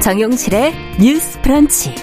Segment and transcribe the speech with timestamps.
[0.00, 1.94] 정용실의 뉴스 프런치.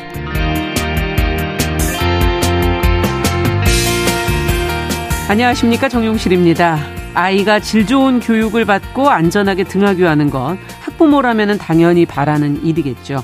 [5.28, 6.78] 안녕하십니까 정용실입니다.
[7.16, 13.24] 아이가 질 좋은 교육을 받고 안전하게 등하교하는 것 학부모라면 당연히 바라는 일이겠죠.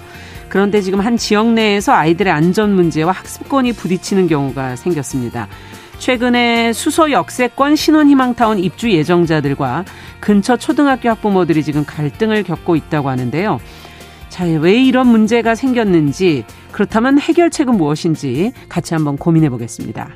[0.50, 5.48] 그런데 지금 한 지역 내에서 아이들의 안전 문제와 학습권이 부딪히는 경우가 생겼습니다.
[6.00, 9.86] 최근에 수소 역세권 신혼희망타운 입주 예정자들과
[10.20, 13.60] 근처 초등학교 학부모들이 지금 갈등을 겪고 있다고 하는데요.
[14.34, 20.10] 자, 왜 이런 문제가 생겼는지, 그렇다면 해결책은 무엇인지 같이 한번 고민해 보겠습니다.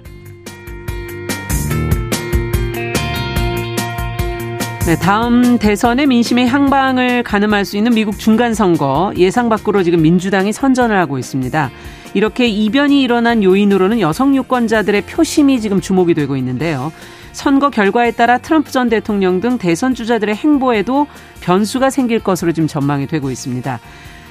[4.87, 10.97] 네, 다음 대선의 민심의 향방을 가늠할 수 있는 미국 중간선거 예상 밖으로 지금 민주당이 선전을
[10.97, 11.69] 하고 있습니다.
[12.15, 16.91] 이렇게 이변이 일어난 요인으로는 여성 유권자들의 표심이 지금 주목이 되고 있는데요.
[17.37, 21.05] 선거 결과에 따라 트럼프 전 대통령 등 대선 주자들의 행보에도
[21.41, 23.79] 변수가 생길 것으로 지금 전망이 되고 있습니다.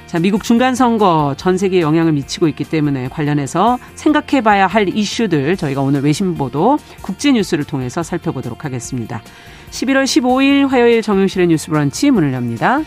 [0.07, 5.57] 자, 미국 중간 선거 전 세계에 영향을 미치고 있기 때문에 관련해서 생각해 봐야 할 이슈들
[5.57, 9.23] 저희가 오늘 외신 보도 국제 뉴스를 통해서 살펴보도록 하겠습니다.
[9.71, 12.81] 11월 15일 화요일 정용실의 뉴스 브런치 문을 엽니다.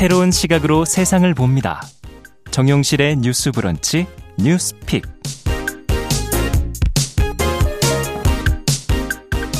[0.00, 1.82] 새로운 시각으로 세상을 봅니다.
[2.50, 4.06] 정용실의 뉴스 브런치
[4.38, 5.04] 뉴스픽.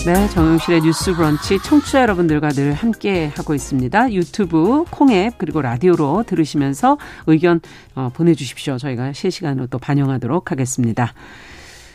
[0.07, 4.15] 네, 정용실의 뉴스 브런치 청취자 여러분들과 늘 함께 하고 있습니다.
[4.15, 7.61] 유튜브, 콩앱 그리고 라디오로 들으시면서 의견
[7.95, 8.79] 어, 보내주십시오.
[8.79, 11.13] 저희가 실시간으로 또 반영하도록 하겠습니다.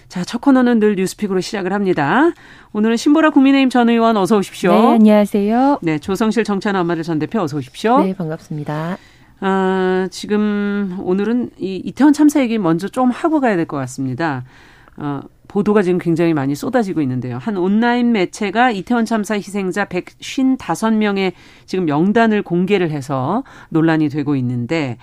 [0.08, 2.32] 자, 첫 코너는 늘 뉴스픽으로 시작을 합니다.
[2.74, 4.72] 오늘은 신보라 국민의힘 전 의원 어서 오십시오.
[4.72, 5.80] 네, 안녕하세요.
[5.82, 8.00] 네, 조성실 정찬 엄마들 전 대표 어서 오십시오.
[8.02, 8.98] 네, 반갑습니다.
[9.42, 14.46] 아, 지금 오늘은 이 이태원 참사 얘기 먼저 좀 하고 가야 될 것 같습니다.
[14.98, 17.38] 어, 보도가 지금 굉장히 많이 쏟아지고 있는데요.
[17.38, 21.34] 한 온라인 매체가 이태원 참사 희생자 155명의
[21.66, 24.98] 지금 명단을 공개를 해서 논란이 되고 있는데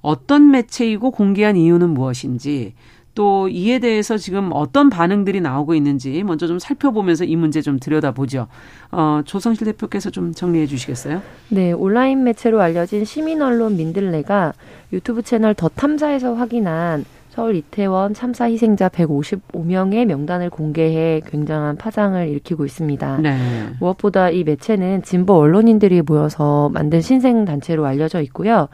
[0.00, 2.74] 어떤 매체이고 공개한 이유는 무엇인지
[3.18, 8.46] 또 이에 대해서 지금 어떤 반응들이 나오고 있는지 먼저 좀 살펴보면서 이 문제 좀 들여다보죠.
[8.92, 11.20] 어, 조성실 대표께서 좀 정리해 주시겠어요?
[11.48, 14.52] 네, 온라인 매체로 알려진 시민 언론 민들레가
[14.92, 17.04] 유튜브 채널 더 탐사에서 확인한
[17.38, 23.18] 서울 이태원 참사 희생자 155명의 명단을 공개해 굉장한 파장을 일으키고 있습니다.
[23.18, 23.36] 네.
[23.78, 28.66] 무엇보다 이 매체는 진보 언론인들이 모여서 만든 신생 단체로 알려져 있고요.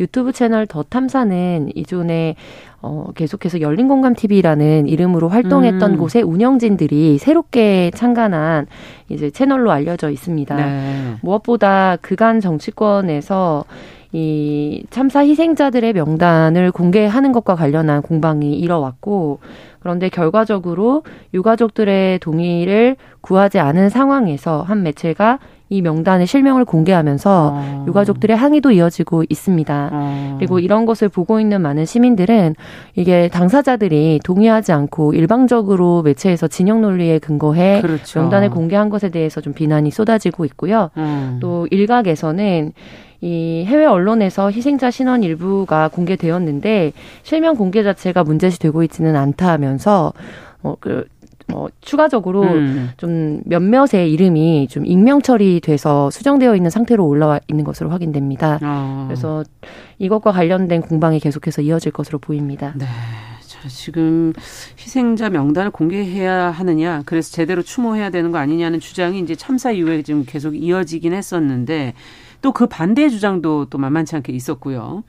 [0.00, 2.34] 유튜브 채널 더 탐사는 이전에
[2.82, 5.96] 어, 계속해서 열린공감 TV라는 이름으로 활동했던 음.
[5.96, 8.66] 곳에 운영진들이 새롭게 창간한
[9.10, 10.56] 이제 채널로 알려져 있습니다.
[10.56, 11.14] 네.
[11.22, 13.64] 무엇보다 그간 정치권에서
[14.12, 19.40] 이 참사 희생자들의 명단을 공개하는 것과 관련한 공방이 이뤄왔고
[19.80, 21.02] 그런데 결과적으로
[21.34, 25.38] 유가족들의 동의를 구하지 않은 상황에서 한 매체가
[25.70, 27.84] 이 명단의 실명을 공개하면서 어.
[27.86, 29.90] 유가족들의 항의도 이어지고 있습니다.
[29.92, 30.34] 어.
[30.38, 32.54] 그리고 이런 것을 보고 있는 많은 시민들은
[32.94, 38.20] 이게 당사자들이 동의하지 않고 일방적으로 매체에서 진영 논리에 근거해 그렇죠.
[38.20, 40.90] 명단을 공개한 것에 대해서 좀 비난이 쏟아지고 있고요.
[40.96, 41.36] 음.
[41.40, 42.72] 또 일각에서는
[43.20, 46.92] 이 해외 언론에서 희생자 신원 일부가 공개되었는데
[47.22, 50.12] 실명 공개 자체가 문제시 되고 있지는 않다 하면서
[50.62, 51.06] 어그
[51.48, 52.90] 뭐 추가적으로 음.
[52.96, 58.58] 좀 몇몇의 이름이 좀 익명 처리돼서 수정되어 있는 상태로 올라와 있는 것으로 확인됩니다.
[58.62, 59.06] 아.
[59.08, 59.44] 그래서
[59.98, 62.74] 이것과 관련된 공방이 계속해서 이어질 것으로 보입니다.
[62.76, 62.84] 네.
[63.46, 64.32] 자, 지금
[64.78, 70.24] 희생자 명단을 공개해야 하느냐, 그래서 제대로 추모해야 되는 거 아니냐는 주장이 이제 참사 이후에 지금
[70.26, 71.94] 계속 이어지긴 했었는데
[72.42, 75.04] 또 그 반대 주장도 또 만만치 않게 있었고요.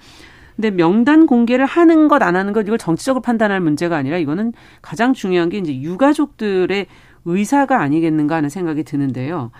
[0.55, 5.13] 근데 명단 공개를 하는 것 안 하는 것 이걸 정치적으로 판단할 문제가 아니라 이거는 가장
[5.13, 6.85] 중요한 게 이제 유가족들의
[7.25, 9.51] 의사가 아니겠는가 하는 생각이 드는데요.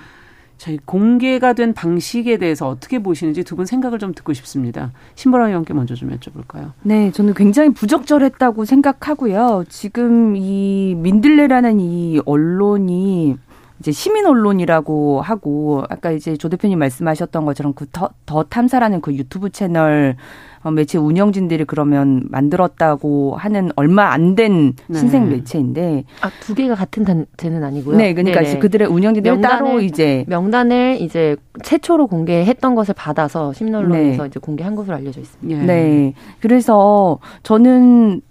[0.58, 4.92] 자, 공개가 된 방식에 대해서 어떻게 보시는지 두 분 생각을 좀 듣고 싶습니다.
[5.16, 6.74] 신보라 의원께 먼저 좀 여쭤볼까요?
[6.84, 9.64] 네, 저는 굉장히 부적절했다고 생각하고요.
[9.70, 13.38] 지금 이 민들레라는 이 언론이
[13.80, 19.50] 이제 시민 언론이라고 하고 아까 이제 조 대표님 말씀하셨던 것처럼 그더 더 탐사라는 그 유튜브
[19.50, 20.16] 채널
[20.62, 25.00] 어, 매체 운영진들이 그러면 만들었다고 하는 얼마 안된 네.
[25.00, 27.96] 신생 매체인데 아 두 개가 같은 단체는 아니고요.
[27.96, 28.60] 네, 그러니까 네네.
[28.60, 34.28] 그들의 운영진들 명 따로 이제 명단을 이제 최초로 공개했던 것을 받아서 신문론에서 네.
[34.28, 35.64] 이제 공개한 것으로 알려져 있습니다.
[35.64, 35.66] 네.
[35.66, 36.14] 네.
[36.42, 38.22] 그래서 저는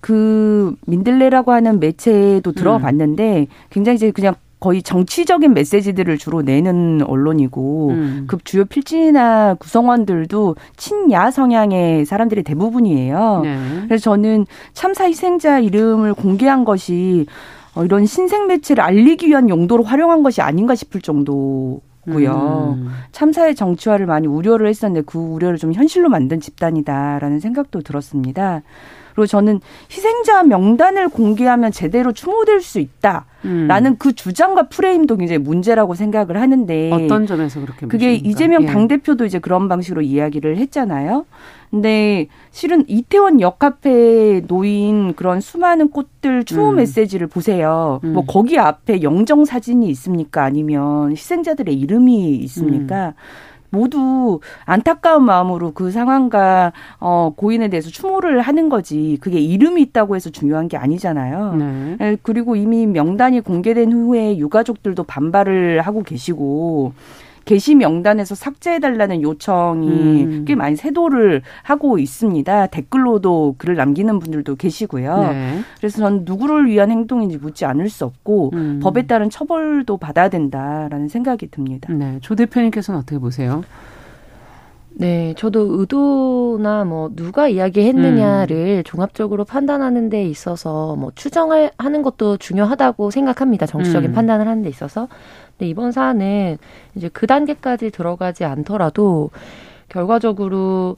[0.00, 3.46] 그 민들레라고 하는 매체에도 들어봤는데 음.
[3.70, 8.24] 굉장히 이제 그냥 거의 정치적인 메시지들을 주로 내는 언론이고 음.
[8.26, 13.40] 그 주요 필진이나 구성원들도 친야 성향의 사람들이 대부분이에요.
[13.44, 13.58] 네.
[13.86, 17.26] 그래서 저는 참사 희생자 이름을 공개한 것이
[17.74, 21.80] 어, 이런 신생 매체를 알리기 위한 용도로 활용한 것이 아닌가 싶을 정도.
[22.06, 22.76] 고요.
[22.78, 22.88] 음.
[23.10, 28.62] 참사의 정치화를 많이 우려를 했었는데 그 우려를 좀 현실로 만든 집단이다라는 생각도 들었습니다.
[29.16, 29.60] 그리고 저는
[29.90, 33.96] 희생자 명단을 공개하면 제대로 추모될 수 있다 라는 음.
[33.98, 38.28] 그 주장과 프레임도 굉장히 문제라고 생각을 하는데 어떤 점에서 그렇게 그게 보십니까?
[38.28, 38.66] 이재명 예.
[38.66, 41.24] 당 대표도 이제 그런 방식으로 이야기를 했잖아요.
[41.70, 46.76] 근데 실은 이태원 역앞에 놓인 그런 수많은 꽃들 추모 음.
[46.76, 48.00] 메시지를 보세요.
[48.04, 48.12] 음.
[48.12, 50.44] 뭐 거기 앞에 영정 사진이 있습니까?
[50.44, 53.14] 아니면 희생자들의 이름이 있습니까?
[53.76, 53.80] 음.
[53.80, 60.30] 모두 안타까운 마음으로 그 상황과 어, 고인에 대해서 추모를 하는 거지 그게 이름이 있다고 해서
[60.30, 61.54] 중요한 게 아니잖아요.
[61.54, 61.96] 네.
[62.00, 66.92] 예, 그리고 이미 명단이 공개된 후에 유가족들도 반발을 하고 계시고
[67.46, 70.44] 게시 명단에서 삭제해달라는 요청이 음.
[70.46, 72.66] 꽤 많이 세도를 하고 있습니다.
[72.66, 75.28] 댓글로도 글을 남기는 분들도 계시고요.
[75.30, 75.60] 네.
[75.78, 78.80] 그래서 저는 누구를 위한 행동인지 묻지 않을 수 없고 음.
[78.82, 81.92] 법에 따른 처벌도 받아야 된다라는 생각이 듭니다.
[81.92, 82.18] 네.
[82.20, 83.62] 조 대표님께서는 어떻게 보세요?
[84.98, 88.82] 네, 저도 의도나 뭐 누가 이야기했느냐를 음.
[88.82, 93.66] 종합적으로 판단하는 데 있어서 뭐 추정을 하는 것도 중요하다고 생각합니다.
[93.66, 94.14] 정치적인 음.
[94.14, 95.06] 판단을 하는 데 있어서.
[95.56, 96.58] 근데 이번 사안은
[96.94, 99.30] 이제 그 단계까지 들어가지 않더라도
[99.88, 100.96] 결과적으로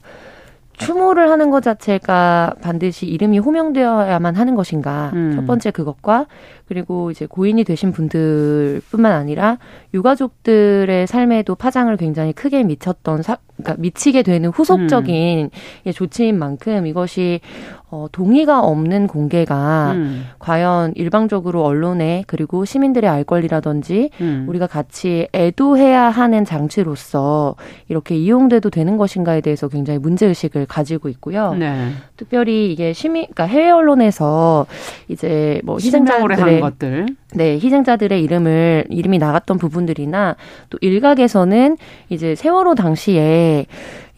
[0.79, 5.11] 추모를 하는 것 자체가 반드시 이름이 호명되어야만 하는 것인가.
[5.13, 5.33] 음.
[5.35, 6.25] 첫 번째 그것과
[6.67, 9.57] 그리고 이제 고인이 되신 분들뿐만 아니라
[9.93, 15.49] 유가족들의 삶에도 파장을 굉장히 크게 미쳤던 사, 그러니까 미치게 되는 후속적인
[15.85, 15.91] 음.
[15.91, 17.41] 조치인 만큼 이것이
[17.91, 20.25] 어, 동의가 없는 공개가 음.
[20.37, 24.45] 과연 일방적으로 언론에 그리고 시민들의 알 권리라든지 음.
[24.47, 27.55] 우리가 같이 애도해야 하는 장치로서
[27.87, 31.55] 이렇게 이용돼도 되는 것인가에 대해서 굉장히 문제 의식을 가지고 있고요.
[31.55, 31.91] 네.
[32.15, 34.67] 특별히 이게 시민, 그러니까 해외 언론에서
[35.07, 37.07] 이제 뭐 희생자들의 것들.
[37.33, 40.35] 네, 희생자들의 이름을 이름이 나갔던 부분들이나
[40.69, 41.77] 또 일각에서는
[42.09, 43.65] 이제 세월호 당시에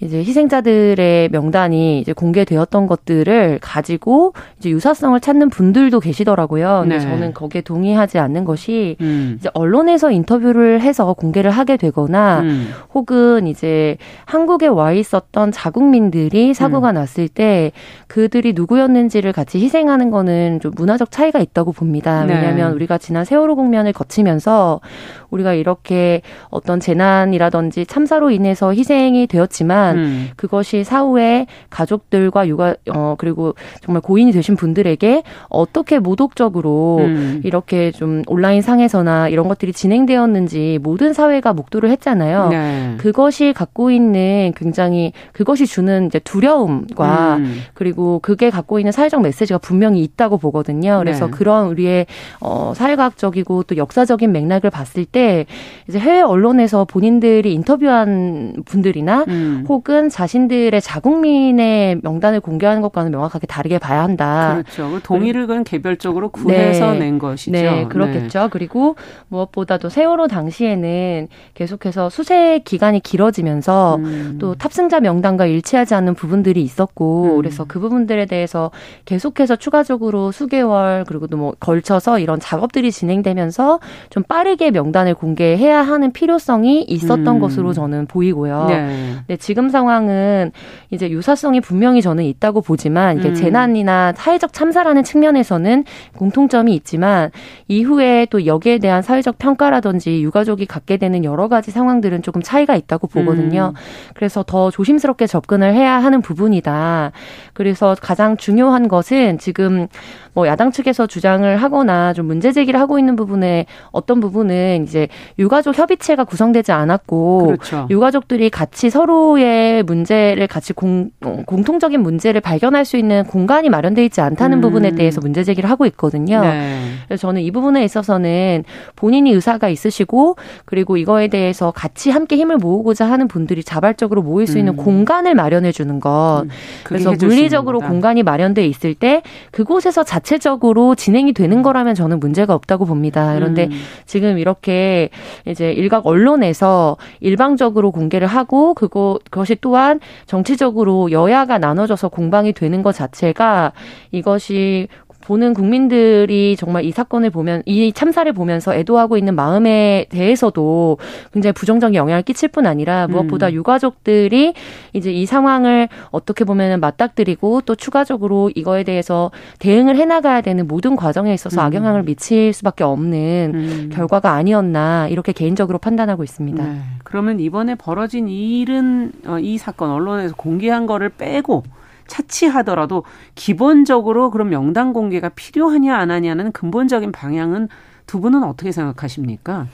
[0.01, 6.79] 이제 희생자들의 명단이 이제 공개되었던 것들을 가지고 이제 유사성을 찾는 분들도 계시더라고요.
[6.81, 7.01] 근데 네.
[7.01, 9.35] 저는 거기에 동의하지 않는 것이 음.
[9.39, 12.69] 이제 언론에서 인터뷰를 해서 공개를 하게 되거나 음.
[12.93, 16.95] 혹은 이제 한국에 와 있었던 자국민들이 사고가 음.
[16.95, 17.71] 났을 때
[18.07, 22.25] 그들이 누구였는지를 같이 희생하는 거는 좀 문화적 차이가 있다고 봅니다.
[22.25, 22.33] 네.
[22.33, 24.81] 왜냐하면 우리가 지난 세월호 국면을 거치면서
[25.29, 30.29] 우리가 이렇게 어떤 재난이라든지 참사로 인해서 희생이 되었지만 음.
[30.35, 37.41] 그것이 사후에 가족들과 육아 어 그리고 정말 고인이 되신 분들에게 어떻게 모독적으로 음.
[37.43, 42.49] 이렇게 좀 온라인 상에서나 이런 것들이 진행되었는지 모든 사회가 목도를 했잖아요.
[42.49, 42.95] 네.
[42.97, 47.61] 그것이 갖고 있는 굉장히 그것이 주는 이제 두려움과 음.
[47.73, 50.99] 그리고 그게 갖고 있는 사회적 메시지가 분명히 있다고 보거든요.
[50.99, 51.31] 그래서 네.
[51.31, 52.05] 그런 우리의
[52.39, 55.45] 어 사회과학적이고 또 역사적인 맥락을 봤을 때때
[55.87, 59.63] 이제 해외 언론에서 본인들이 인터뷰한 분들이나 음.
[59.81, 64.61] 혹은 자신들의 자국민의 명단을 공개하는 것과는 명확하게 다르게 봐야 한다.
[64.63, 64.99] 그렇죠.
[65.03, 66.99] 동의를 그건 개별적으로 구해서 네.
[66.99, 67.51] 낸 것이죠.
[67.51, 68.39] 네, 그렇겠죠.
[68.43, 68.47] 네.
[68.51, 68.95] 그리고
[69.27, 74.37] 무엇보다도 세월호 당시에는 계속해서 수색 기간이 길어지면서 음.
[74.39, 77.37] 또 탑승자 명단과 일치하지 않는 부분들이 있었고 음.
[77.37, 78.71] 그래서 그 부분들에 대해서
[79.05, 83.79] 계속해서 추가적으로 수개월 그리고 또 뭐 걸쳐서 이런 작업들이 진행되면서
[84.11, 87.39] 좀 빠르게 명단을 명단을 공개해야 하는 필요성이 있었던 음.
[87.39, 88.65] 것으로 저는 보이고요.
[88.67, 89.15] 네.
[89.27, 90.51] 네, 지금 상황은
[90.89, 93.33] 이제 유사성이 분명히 저는 있다고 보지만 이게 음.
[93.33, 95.85] 재난이나 사회적 참사라는 측면에서는
[96.17, 97.31] 공통점이 있지만
[97.67, 103.07] 이후에 또 여기에 대한 사회적 평가라든지 유가족이 갖게 되는 여러 가지 상황들은 조금 차이가 있다고
[103.07, 103.73] 보거든요.
[103.75, 104.11] 음.
[104.13, 107.11] 그래서 더 조심스럽게 접근을 해야 하는 부분이다.
[107.53, 109.87] 그래서 가장 중요한 것은 지금
[110.33, 115.77] 뭐 야당 측에서 주장을 하거나 좀 문제 제기를 하고 있는 부분에 어떤 부분은 이제 유가족
[115.77, 117.87] 협의체가 구성되지 않았고 그렇죠.
[117.89, 119.50] 유가족들이 같이 서로의
[119.85, 124.61] 문제를 같이 공, 어, 공통적인 문제를 발견할 수 있는 공간이 마련돼 있지 않다는 음.
[124.61, 126.41] 부분에 대해서 문제 제기를 하고 있거든요.
[126.41, 126.79] 네.
[127.07, 128.63] 그래서 저는 이 부분에 있어서는
[128.95, 134.57] 본인이 의사가 있으시고 그리고 이거에 대해서 같이 함께 힘을 모으고자 하는 분들이 자발적으로 모일 수
[134.57, 134.77] 있는 음.
[134.77, 136.43] 공간을 마련해 주는 것.
[136.45, 136.49] 음.
[136.83, 141.63] 그래서 물리적으로 공간이 마련돼 있을 때 그곳에서 자 자체적으로 진행이 되는 음.
[141.63, 143.33] 거라면 저는 문제가 없다고 봅니다.
[143.33, 143.71] 그런데 음.
[144.05, 145.09] 지금 이렇게
[145.45, 152.83] 이제 일각 언론에서 일방적으로 공개를 하고 그거 그 것이 또한 정치적으로 여야가 나눠져서 공방이 되는
[152.83, 153.73] 것 자체가
[154.11, 154.87] 이것이
[155.21, 160.97] 보는 국민들이 정말 이 사건을 보면 이 참사를 보면서 애도하고 있는 마음에 대해서도
[161.33, 163.53] 굉장히 부정적인 영향을 끼칠 뿐 아니라 무엇보다 음.
[163.53, 164.53] 유가족들이
[164.93, 171.33] 이제 이 상황을 어떻게 보면 맞닥뜨리고 또 추가적으로 이거에 대해서 대응을 해나가야 되는 모든 과정에
[171.33, 171.65] 있어서 음.
[171.65, 173.89] 악영향을 미칠 수밖에 없는 음.
[173.93, 176.63] 결과가 아니었나 이렇게 개인적으로 판단하고 있습니다.
[176.63, 176.79] 네.
[177.03, 181.63] 그러면 이번에 벌어진 일은 어, 이 사건 언론에서 공개한 거를 빼고
[182.11, 183.03] 차치하더라도
[183.35, 187.69] 기본적으로 그런 명단 공개가 필요하냐 안 하냐는 근본적인 방향은
[188.05, 189.67] 두 분은 어떻게 생각하십니까?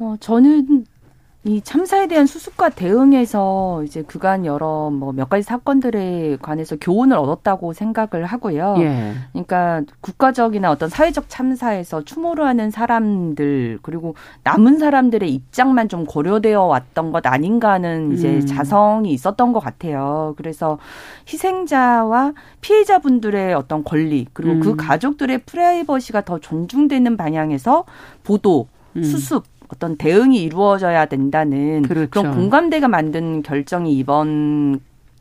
[0.00, 0.84] 어, 저는
[1.46, 7.74] 이 참사에 대한 수습과 대응에서 이제 그간 여러 뭐 몇 가지 사건들에 관해서 교훈을 얻었다고
[7.74, 8.76] 생각을 하고요.
[8.78, 9.12] 예.
[9.32, 17.12] 그러니까 국가적이나 어떤 사회적 참사에서 추모를 하는 사람들 그리고 남은 사람들의 입장만 좀 고려되어 왔던
[17.12, 18.46] 것 아닌가 하는 이제 음.
[18.46, 20.32] 자성이 있었던 것 같아요.
[20.38, 20.78] 그래서
[21.28, 22.32] 희생자와
[22.62, 24.76] 피해자분들의 어떤 권리 그리고 그 음.
[24.76, 27.84] 그 가족들의 프라이버시가 더 존중되는 방향에서
[28.24, 29.02] 보도, 음.
[29.02, 32.10] 수습 어떤 대응이 이루어져야 된다는 그렇죠.
[32.10, 34.80] 그런 공감대가 만든 결정이 이번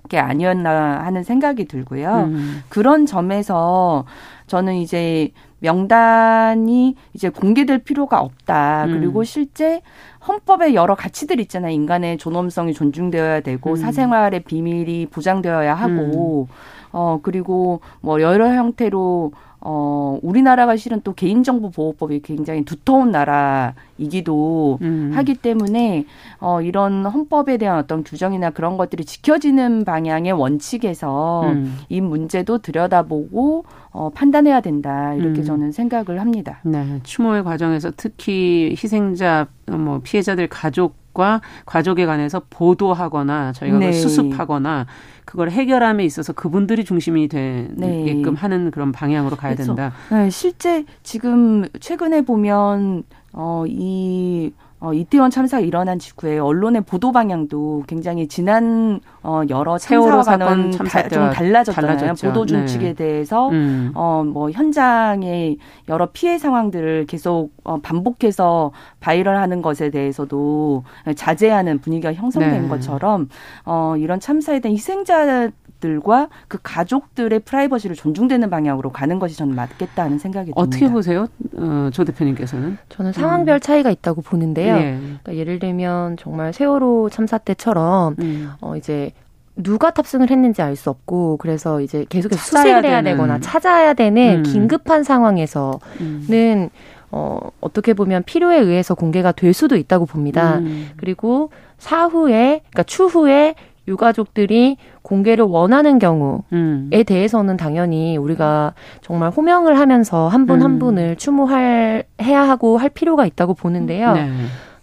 [0.10, 2.26] 게 아니었나 하는 생각이 들고요.
[2.28, 2.64] 음.
[2.70, 4.06] 그런 점에서
[4.48, 8.86] 저는 이제 명단이 이제 공개될 필요가 없다.
[8.86, 8.92] 음.
[8.92, 9.82] 그리고 실제
[10.28, 11.72] 헌법에 여러 가치들 있잖아요.
[11.72, 13.76] 인간의 존엄성이 존중되어야 되고 음.
[13.78, 16.56] 사생활의 비밀이 보장되어야 하고 음.
[16.92, 19.32] 어 그리고 뭐 여러 형태로
[19.66, 25.12] 어, 우리나라가 실은 또 개인정보 보호법이 굉장히 두터운 나라이기도 음.
[25.16, 26.06] 하기 때문에
[26.42, 31.78] 어, 이런 헌법에 대한 어떤 규정이나 그런 것들이 지켜지는 방향의 원칙에서 음.
[31.88, 35.46] 이 문제도 들여다보고 어, 판단해야 된다 이렇게 음.
[35.46, 36.60] 저는 생각을 합니다.
[36.64, 43.92] 네, 추모의 과정에서 특히 희생자 뭐 피해자들 가족 과 가족에 관해서 보도하거나 저희가 네.
[43.92, 44.88] 수습하거나
[45.26, 48.40] 그걸 해결함에 있어서 그분들이 중심이 되게끔 네.
[48.40, 49.94] 하는 그런 방향으로 가야 그래서, 된다.
[50.12, 53.04] 네, 실제 지금 최근에 보면
[53.34, 54.54] 어 이
[54.84, 61.08] 어, 이태원 참사가 일어난 직후에 언론의 보도 방향도 굉장히 지난 어, 여러 참사와 사건 참사
[61.08, 61.98] 좀 달라졌잖아요.
[61.98, 62.28] 달라졌죠.
[62.28, 62.94] 보도 중칙에 네.
[62.94, 63.94] 대해서 음.
[63.96, 70.84] 어, 뭐 현장의 여러 피해 상황들을 계속 어, 반복해서 바이럴하는 것에 대해서도
[71.16, 72.68] 자제하는 분위기가 형성된 네.
[72.68, 73.30] 것처럼
[73.64, 75.50] 어, 이런 참사에 대한 희생자
[75.84, 80.62] 들과 그 가족들의 프라이버시를 존중되는 방향으로 가는 것이 저는 맞겠다는 생각이 듭니다.
[80.62, 82.78] 어떻게 보세요, 어, 조 대표님께서는?
[82.88, 83.60] 저는 상황별 음.
[83.60, 84.76] 차이가 있다고 보는데요.
[84.78, 84.98] 예.
[85.02, 88.52] 그러니까 예를 들면 정말 세월호 참사 때처럼 음.
[88.62, 89.12] 어, 이제
[89.58, 93.12] 누가 탑승을 했는지 알 수 없고 그래서 이제 계속해서 수색을 해야 되는.
[93.12, 94.44] 되거나 찾아야 되는 음.
[94.44, 96.70] 긴급한 상황에서는 음.
[97.12, 100.60] 어, 어떻게 보면 필요에 의해서 공개가 될 수도 있다고 봅니다.
[100.60, 100.92] 음.
[100.96, 103.56] 그리고 사후에, 그러니까 추후에
[103.88, 106.90] 유가족들이 공개를 원하는 경우에 음.
[107.06, 110.80] 대해서는 당연히 우리가 정말 호명을 하면서 한 분한 한 음.
[110.80, 114.14] 분을 추모할 해야 하고 할 필요가 있다고 보는데요.
[114.14, 114.32] 네.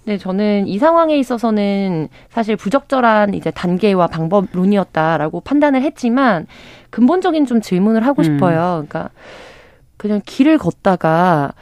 [0.05, 6.47] 네, 저는 이 상황에 있어서는 사실 부적절한 이제 단계와 방법론이었다라고 판단을 했지만
[6.91, 8.25] 근본적인 좀 질문을 하고 음.
[8.25, 8.85] 싶어요.
[8.89, 9.11] 그러니까
[9.97, 11.53] 그냥 길을 걷다가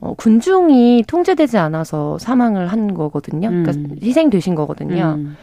[0.00, 3.48] 어, 군중이 통제되지 않아서 사망을 한 거거든요.
[3.48, 3.96] 그러니까 음.
[4.02, 5.16] 희생되신 거거든요.
[5.18, 5.36] 음.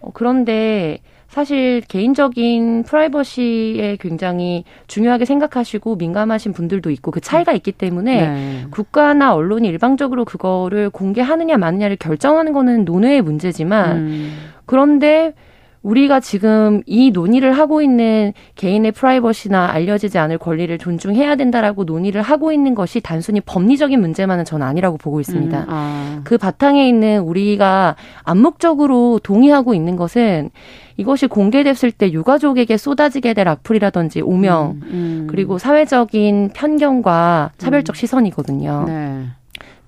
[0.00, 8.28] 어, 그런데 사실 개인적인 프라이버시에 굉장히 중요하게 생각하시고 민감하신 분들도 있고 그 차이가 있기 때문에
[8.28, 8.66] 네.
[8.70, 14.38] 국가나 언론이 일방적으로 그거를 공개하느냐 마느냐를 결정하는 거는 논의의 문제지만 음.
[14.66, 15.34] 그런데
[15.82, 22.52] 우리가 지금 이 논의를 하고 있는 개인의 프라이버시나 알려지지 않을 권리를 존중해야 된다라고 논의를 하고
[22.52, 25.58] 있는 것이 단순히 법리적인 문제만은 전 아니라고 보고 있습니다.
[25.58, 26.20] 음, 아.
[26.24, 30.50] 그 바탕에 있는 우리가 암묵적으로 동의하고 있는 것은
[30.98, 35.26] 이것이 공개됐을 때 유가족에게 쏟아지게 될 악플이라든지 오명 음, 음.
[35.30, 37.96] 그리고 사회적인 편견과 차별적 음.
[37.96, 38.84] 시선이거든요.
[38.86, 39.24] 네.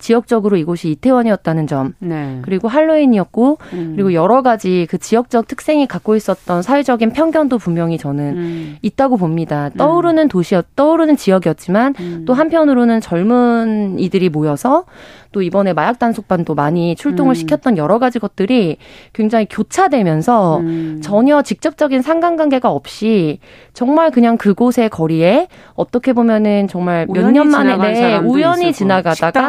[0.02, 2.40] 지역적으로 이곳이 이태원이었다는 점, 네.
[2.42, 3.92] 그리고 할로윈이었고, 음.
[3.94, 8.76] 그리고 여러 가지 그 지역적 특성이 갖고 있었던 사회적인 편견도 분명히 저는 음.
[8.82, 9.66] 있다고 봅니다.
[9.72, 9.78] 음.
[9.78, 12.24] 떠오르는 도시였, 떠오르는 지역이었지만 음.
[12.26, 14.84] 또 한편으로는 젊은 이들이 모여서
[15.30, 17.34] 또 이번에 마약 단속반도 많이 출동을 음.
[17.34, 18.76] 시켰던 여러 가지 것들이
[19.14, 21.00] 굉장히 교차되면서 음.
[21.02, 23.38] 전혀 직접적인 상관관계가 없이
[23.72, 29.40] 정말 그냥 그곳의 거리에 어떻게 보면은 정말 몇 년 만에 네, 우연히 지나가다가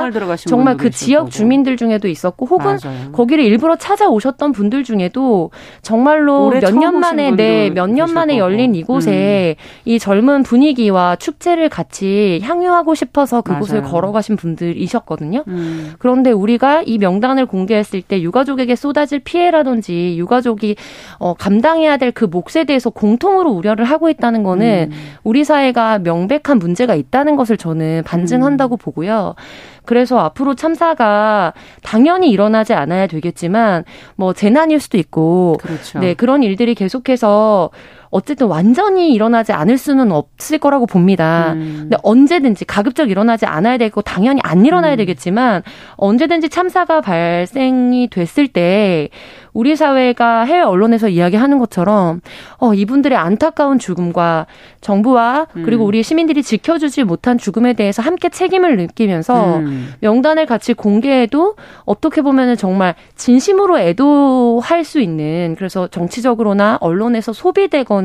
[0.50, 1.30] 정말 그 지역 거고.
[1.32, 3.12] 주민들 중에도 있었고 혹은 맞아요.
[3.12, 9.56] 거기를 일부러 찾아오셨던 분들 중에도 정말로 몇 년 만에 네, 몇 년 만에 열린 이곳에
[9.58, 9.64] 음.
[9.86, 13.92] 이 젊은 분위기와 축제를 같이 향유하고 싶어서 그곳을 맞아요.
[13.92, 15.44] 걸어가신 분들이셨거든요.
[15.48, 15.94] 음.
[16.00, 20.76] 그런데 우리가 이 명단을 공개했을 때 유가족에게 쏟아질 피해라든지 유가족이
[21.20, 24.98] 어, 감당해야 될 그 몫에 대해서 공통으로 우려를 하고 있다는 거는 음.
[25.24, 28.78] 우리 사회가 명백한 문제가 있다는 것을 저는 반증한다고 음.
[28.78, 29.34] 보고요.
[29.86, 33.84] 그래서 앞으로 참사가 당연히 일어나지 않아야 되겠지만
[34.16, 36.00] 뭐 재난일 수도 있고 그렇죠.
[36.00, 37.70] 네 그런 일들이 계속해서
[38.14, 41.54] 어쨌든 완전히 일어나지 않을 수는 없을 거라고 봅니다.
[41.54, 41.78] 음.
[41.82, 44.98] 근데 언제든지 가급적 일어나지 않아야 되고 당연히 안 일어나야 음.
[44.98, 45.64] 되겠지만
[45.96, 49.10] 언제든지 참사가 발생이 됐을 때
[49.52, 52.22] 우리 사회가 해외 언론에서 이야기하는 것처럼
[52.58, 54.46] 어 이분들의 안타까운 죽음과
[54.82, 55.88] 정부와 그리고 음.
[55.88, 59.94] 우리 시민들이 지켜주지 못한 죽음에 대해서 함께 책임을 느끼면서 음.
[60.02, 61.56] 명단을 같이 공개해도
[61.86, 68.03] 어떻게 보면은 정말 진심으로 애도할 수 있는 그래서 정치적으로나 언론에서 소비되거나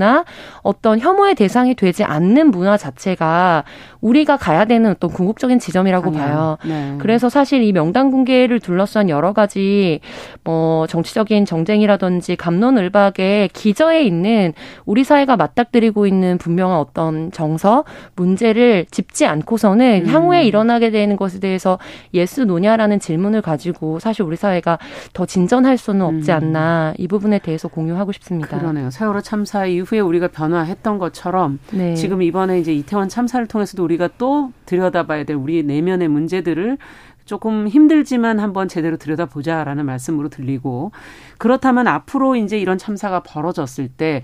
[0.62, 3.64] 어떤 혐오의 대상이 되지 않는 문화 자체가
[4.00, 6.20] 우리가 가야 되는 어떤 궁극적인 지점이라고 아니요.
[6.20, 6.58] 봐요.
[6.64, 6.94] 네.
[6.98, 10.00] 그래서 사실 이 명단 공개를 둘러싼 여러 가지
[10.44, 14.52] 뭐 정치적인 정쟁이라든지 갑론을박의 기저에 있는
[14.86, 17.84] 우리 사회가 맞닥뜨리고 있는 분명한 어떤 정서
[18.16, 20.10] 문제를 짚지 않고서는 음.
[20.10, 21.78] 향후에 일어나게 되는 것에 대해서
[22.14, 24.78] yes no냐라는 질문을 가지고 사실 우리 사회가
[25.12, 26.36] 더 진전할 수는 없지 음.
[26.36, 28.58] 않나 이 부분에 대해서 공유하고 싶습니다.
[28.58, 28.90] 그러네요.
[28.90, 31.95] 세월호 참사 이후 에 우리가 변화했던 것처럼 네.
[31.95, 36.78] 지금 이번에 이제 이태원 참사를 통해서도 우리가 또 들여다봐야 될 우리 내면의 문제들을
[37.25, 40.92] 조금 힘들지만 한번 제대로 들여다보자라는 말씀으로 들리고
[41.37, 44.23] 그렇다면 앞으로 이제 이런 참사가 벌어졌을 때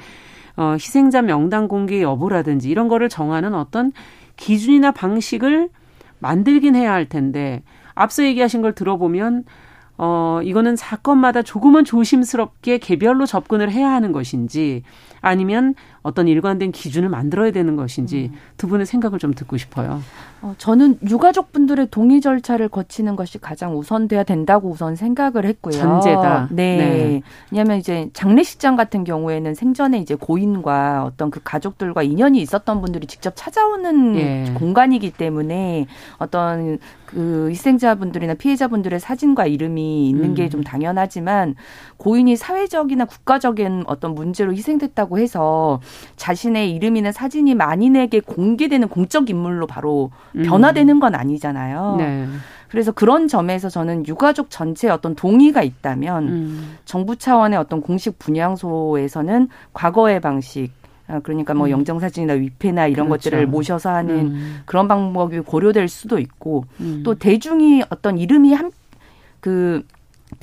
[0.57, 3.93] 어, 희생자 명단 공개 여부라든지 이런 거를 정하는 어떤
[4.37, 5.69] 기준이나 방식을
[6.19, 7.63] 만들긴 해야 할 텐데
[7.95, 9.45] 앞서 얘기하신 걸 들어보면
[9.97, 14.83] 어, 이거는 사건마다 조금은 조심스럽게 개별로 접근을 해야 하는 것인지
[15.25, 18.39] 아니면 어떤 일관된 기준을 만들어야 되는 것인지 음.
[18.59, 20.03] 두 분의 생각을 좀 듣고 싶어요.
[20.43, 25.73] 어, 저는 유가족분들의 동의 절차를 거치는 것이 가장 우선돼야 된다고 우선 생각을 했고요.
[25.73, 26.49] 전제다.
[26.51, 26.77] 네.
[26.77, 27.23] 네.
[27.51, 33.33] 왜냐하면 이제 장례식장 같은 경우에는 생전에 이제 고인과 어떤 그 가족들과 인연이 있었던 분들이 직접
[33.35, 34.53] 찾아오는 예.
[34.55, 35.87] 공간이기 때문에
[36.19, 40.35] 어떤 그 희생자분들이나 피해자분들의 사진과 이름이 있는 음.
[40.35, 41.55] 게좀 당연하지만
[41.97, 45.81] 고인이 사회적이나 국가적인 어떤 문제로 희생됐다고 해서
[46.17, 50.43] 자신의 이름이나 사진이 만인에게 공개되는 공적 인물로 바로 음.
[50.43, 51.97] 변화되는 건 아니잖아요.
[51.99, 52.27] 네.
[52.69, 56.77] 그래서 그런 점에서 저는 유가족 전체의 어떤 동의가 있다면 음.
[56.85, 60.71] 정부 차원의 어떤 공식 분향소에서는 과거의 방식
[61.07, 61.71] 아, 그러니까 뭐 음.
[61.71, 63.29] 영정 사진이나 위패나 이런 그렇죠.
[63.31, 64.61] 것들을 모셔서 하는 음.
[64.65, 67.03] 그런 방법이 고려될 수도 있고 음.
[67.05, 68.71] 또 대중이 어떤 이름이 한
[69.45, 69.83] 그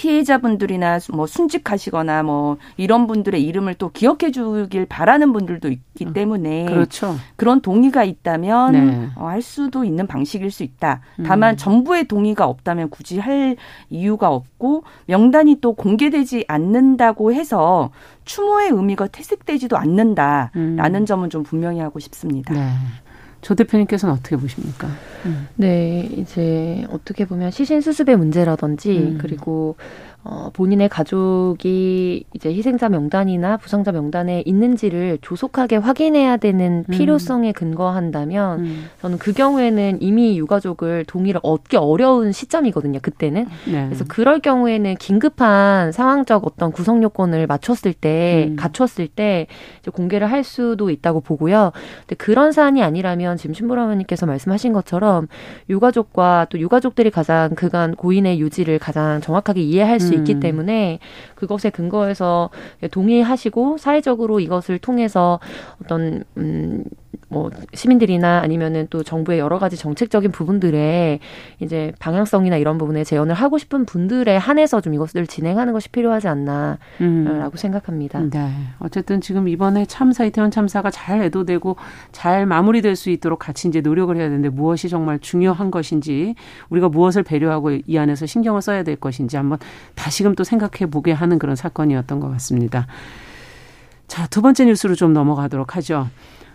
[0.02, 6.14] 피해자분들이나 뭐 순직하시거나 뭐 이런 분들의 이름을 또 기억해 주길 바라는 분들도 있기 음.
[6.14, 7.16] 때문에 그렇죠.
[7.36, 9.10] 그런 동의가 있다면 네.
[9.16, 11.02] 어, 할 수도 있는 방식일 수 있다.
[11.24, 11.58] 다만 음.
[11.58, 13.58] 정부의 동의가 없다면 굳이 할
[13.92, 17.92] 이유가 없고 명단이 또 공개되지 않는다고 해서
[18.26, 21.06] 추모의 의미가 퇴색되지도 않는다라는 음.
[21.06, 22.56] 점은 좀 분명히 하고 싶습니다.
[22.56, 22.70] 네.
[23.42, 24.88] 조 대표님께서는 어떻게 보십니까?
[25.26, 25.48] 음.
[25.56, 29.18] 네, 이제 어떻게 보면 시신 수습의 문제라든지 음.
[29.20, 29.76] 그리고
[30.24, 36.92] 어, 본인의 가족이 이제 희생자 명단이나 부상자 명단에 있는지를 조속하게 확인해야 되는 음.
[36.92, 37.54] 필요성에 음.
[37.54, 38.86] 근거한다면 음.
[39.02, 43.00] 저는 그 경우에는 이미 유가족을 동의를 얻기 어려운 시점이거든요.
[43.02, 43.48] 그때는.
[43.66, 43.86] 네.
[43.86, 48.56] 그래서 그럴 경우에는 긴급한 상황적 어떤 구성 요건을 맞췄을 때 음.
[48.58, 49.48] 갖췄을 때
[49.80, 51.72] 이제 공개를 할 수도 있다고 보고요.
[52.02, 55.28] 근데 그런 사안이 아니라면 지금 신부라님께서 말씀하신 것처럼
[55.68, 60.20] 유가족과 또 유가족들이 가장 그간 고인의 유지를 가장 정확하게 이해할 수 음.
[60.20, 61.00] 있기 때문에
[61.42, 62.52] 그것에 근거해서
[62.92, 65.40] 동의하시고 사회적으로 이것을 통해서
[65.82, 66.84] 어떤 음,
[67.32, 71.20] 뭐 시민들이나 아니면은 또 정부의 여러 가지 정책적인 부분들에
[71.60, 76.78] 이제 방향성이나 이런 부분에 제언을 하고 싶은 분들에 한해서 좀 이것을 진행하는 것이 필요하지 않나라고
[77.00, 77.52] 음.
[77.56, 78.20] 생각합니다.
[78.30, 78.52] 네.
[78.80, 81.78] 어쨌든 지금 이번에 참사 이태원 참사가 잘 애도되고
[82.12, 86.36] 잘 마무리될 수 있도록 같이 이제 노력을 해야 되는데 무엇이 정말 중요한 것인지
[86.70, 89.58] 우리가 무엇을 배려하고 이 안에서 신경을 써야 될 것인지 한번
[89.96, 92.88] 다시금 또 생각해 보게 하는 그런 사건이었던 것 같습니다.
[94.08, 96.08] 자, 두 번째 뉴스로 좀 넘어가도록 하죠.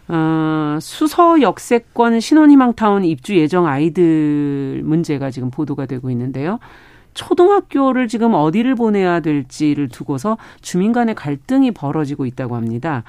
[0.08, 6.58] 어, 수서 역세권 신혼희망타운 입주 예정 아이들 문제가 지금 보도가 되고 있는데요.
[7.14, 13.04] 초등학교를 지금 어디를 보내야 될지를 두고서 주민 간의 갈등이 벌어지고 있다고 합니다.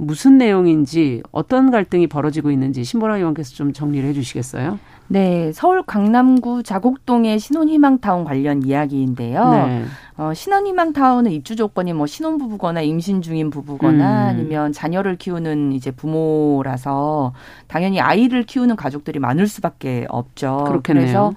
[0.00, 4.78] 무슨 내용인지 어떤 갈등이 벌어지고 있는지 신보라 의원께서 좀 정리를 해주시겠어요?
[5.08, 9.50] 네, 서울 강남구 자곡동의 신혼희망타운 관련 이야기인데요.
[9.50, 9.84] 네.
[10.16, 14.28] 어, 신혼희망타운은 입주 조건이 뭐 신혼부부거나 임신 중인 부부거나 음.
[14.28, 17.34] 아니면 자녀를 키우는 이제 부모라서
[17.66, 20.64] 당연히 아이를 키우는 가족들이 많을 수밖에 없죠.
[20.66, 21.04] 그렇겠네요.
[21.04, 21.32] 그래서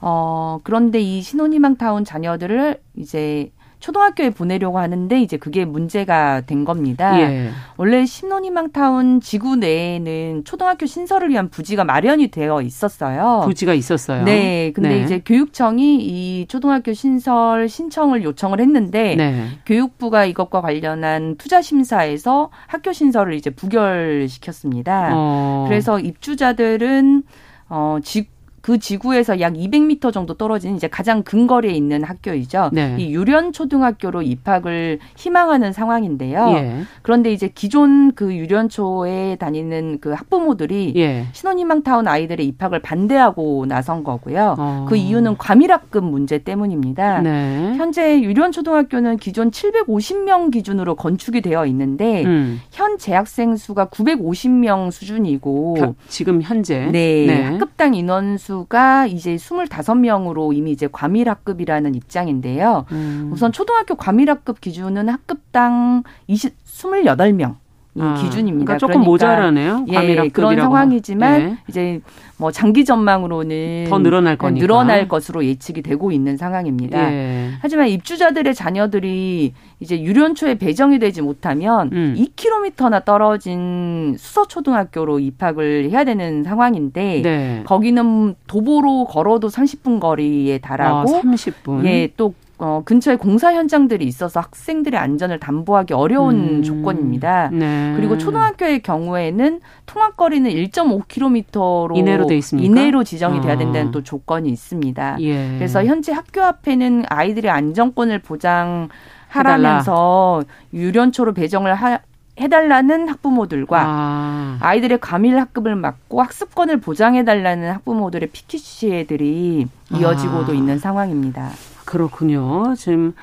[0.00, 7.18] 어, 그런데 이 신혼희망타운 자녀들을 이제 초등학교에 보내려고 하는데 이제 그게 문제가 된 겁니다.
[7.20, 7.50] 예.
[7.76, 13.42] 원래 신혼희망타운 지구 내에는 초등학교 신설을 위한 부지가 마련이 되어 있었어요.
[13.44, 14.24] 부지가 있었어요.
[14.24, 14.72] 네.
[14.74, 15.02] 근데 네.
[15.02, 19.46] 이제 교육청이 이 초등학교 신설 신청을 요청을 했는데 네.
[19.66, 25.10] 교육부가 이것과 관련한 투자 심사에서 학교 신설을 이제 부결시켰습니다.
[25.14, 25.64] 어.
[25.68, 27.22] 그래서 입주자들은
[27.70, 28.28] 어, 지,
[28.60, 32.70] 그 지구에서 약 200m 정도 떨어진 이제 가장 근거리에 있는 학교이죠.
[32.72, 32.96] 네.
[32.98, 36.50] 이 유련 초등학교로 입학을 희망하는 상황인데요.
[36.50, 36.82] 예.
[37.02, 41.26] 그런데 이제 기존 그 유련초에 다니는 그 학부모들이 예.
[41.32, 44.56] 신혼희망 타운 아이들의 입학을 반대하고 나선 거고요.
[44.58, 44.86] 어.
[44.88, 47.20] 그 이유는 과밀학급 문제 때문입니다.
[47.20, 47.74] 네.
[47.76, 52.60] 현재 유련 초등학교는 기존 750명 기준으로 건축이 되어 있는데 음.
[52.70, 57.42] 현 재학생 수가 950명 수준이고 지금 현재 네, 네.
[57.44, 62.84] 학급당 인원 수 수가 이제 25명으로 이미 이제 과밀학급이라는 입장인데요.
[62.90, 63.30] 음.
[63.32, 67.56] 우선 초등학교 과밀학급 기준은 학급당 20, 28명.
[67.98, 68.64] 아, 기준입니다.
[68.64, 69.86] 그러니까 조금 그러니까, 모자라네요.
[69.88, 71.56] 예, 그런 상황이지만 예.
[71.68, 72.00] 이제
[72.36, 77.12] 뭐 장기 전망으로는 더 늘어날 거니까 늘어날 것으로 예측이 되고 있는 상황입니다.
[77.12, 77.50] 예.
[77.60, 82.14] 하지만 입주자들의 자녀들이 이제 유련초에 배정이 되지 못하면 음.
[82.16, 87.62] 2km나 떨어진 수서 초등학교로 입학을 해야 되는 상황인데 네.
[87.66, 91.84] 거기는 도보로 걸어도 30분 거리에 달하고 아, 30분.
[91.86, 96.62] 예, 또 어, 근처에 공사 현장들이 있어서 학생들의 안전을 담보하기 어려운 음.
[96.62, 97.48] 조건입니다.
[97.52, 97.94] 네.
[97.96, 102.66] 그리고 초등학교의 경우에는 통학거리는 1.5km로 이내로 돼 있습니까?
[102.66, 103.90] 이내로 지정이 돼야 된다는 아.
[103.90, 105.16] 또 조건이 있습니다.
[105.20, 105.54] 예.
[105.56, 110.42] 그래서 현재 학교 앞에는 아이들의 안전권을 보장하라면서
[110.74, 111.98] 유련초로 배정을 하,
[112.38, 114.74] 해달라는 학부모들과 아.
[114.74, 120.54] 이들의 과밀 학급을 막고 학습권을 보장해달라는 학부모들의 피켓 시위들이 이어지고도 아.
[120.54, 121.48] 있는 상황입니다.
[121.90, 122.74] 그렇군요.
[122.76, 123.14] 지금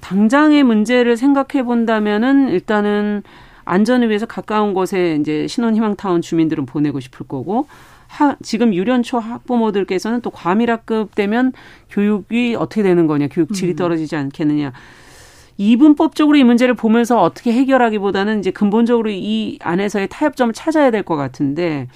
[0.00, 3.22] 당장의 문제를 생각해 본다면은 일단은
[3.64, 7.66] 안전을 위해서 가까운 곳에 이제 신혼희망타운 주민들은 보내고 싶을 거고
[8.08, 11.52] 하, 지금 유련초 학부모들께서는 또 과밀학급 되면
[11.90, 13.76] 교육이 어떻게 되는 거냐, 교육 질이 음.
[13.76, 14.72] 떨어지지 않겠느냐.
[15.56, 21.88] 이분법적으로 이 문제를 보면서 어떻게 해결하기보다는 이제 근본적으로 이 안에서의 타협점을 찾아야 될 것 같은데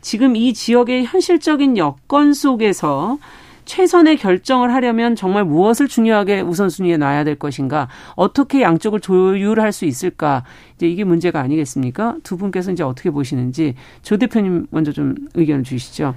[0.00, 3.18] 지금 이 지역의 현실적인 여건 속에서
[3.64, 10.44] 최선의 결정을 하려면 정말 무엇을 중요하게 우선순위에 놔야 될 것인가, 어떻게 양쪽을 조율할 수 있을까,
[10.76, 12.16] 이제 이게 문제가 아니겠습니까?
[12.22, 16.14] 두 분께서 이제 어떻게 보시는지 조 대표님 먼저 좀 의견을 주시죠.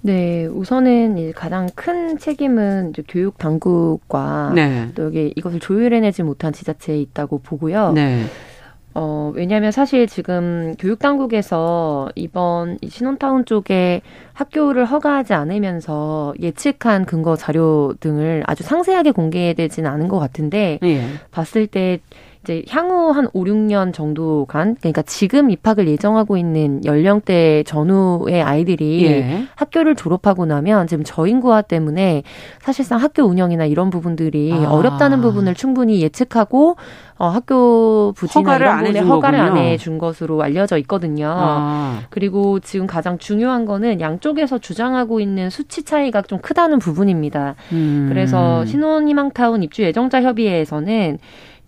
[0.00, 4.88] 네, 우선은 가장 큰 책임은 이제 교육 당국과 네.
[4.94, 7.92] 또 여기 이것을 조율해내지 못한 지자체에 있다고 보고요.
[7.92, 8.24] 네.
[9.00, 18.42] 어, 왜냐하면 사실 지금 교육당국에서 이번 신혼타운 쪽에 학교를 허가하지 않으면서 예측한 근거 자료 등을
[18.48, 21.06] 아주 상세하게 공개되지는 않은 것 같은데 예.
[21.30, 22.00] 봤을 때
[22.48, 29.44] 이제 향후 한 5, 6년 정도간 그러니까 지금 입학을 예정하고 있는 연령대 전후의 아이들이 예.
[29.54, 32.22] 학교를 졸업하고 나면 지금 저인구화 때문에
[32.60, 34.70] 사실상 학교 운영이나 이런 부분들이 아.
[34.70, 36.76] 어렵다는 부분을 충분히 예측하고
[37.18, 41.34] 어, 학교 부지나 허가를 이런 부분에 허가를 안 해준 것으로 알려져 있거든요.
[41.36, 42.00] 아.
[42.08, 47.56] 그리고 지금 가장 중요한 거는 양쪽에서 주장하고 있는 수치 차이가 좀 크다는 부분입니다.
[47.72, 48.06] 음.
[48.08, 51.18] 그래서 신혼희망타운 입주 예정자 협의회에서는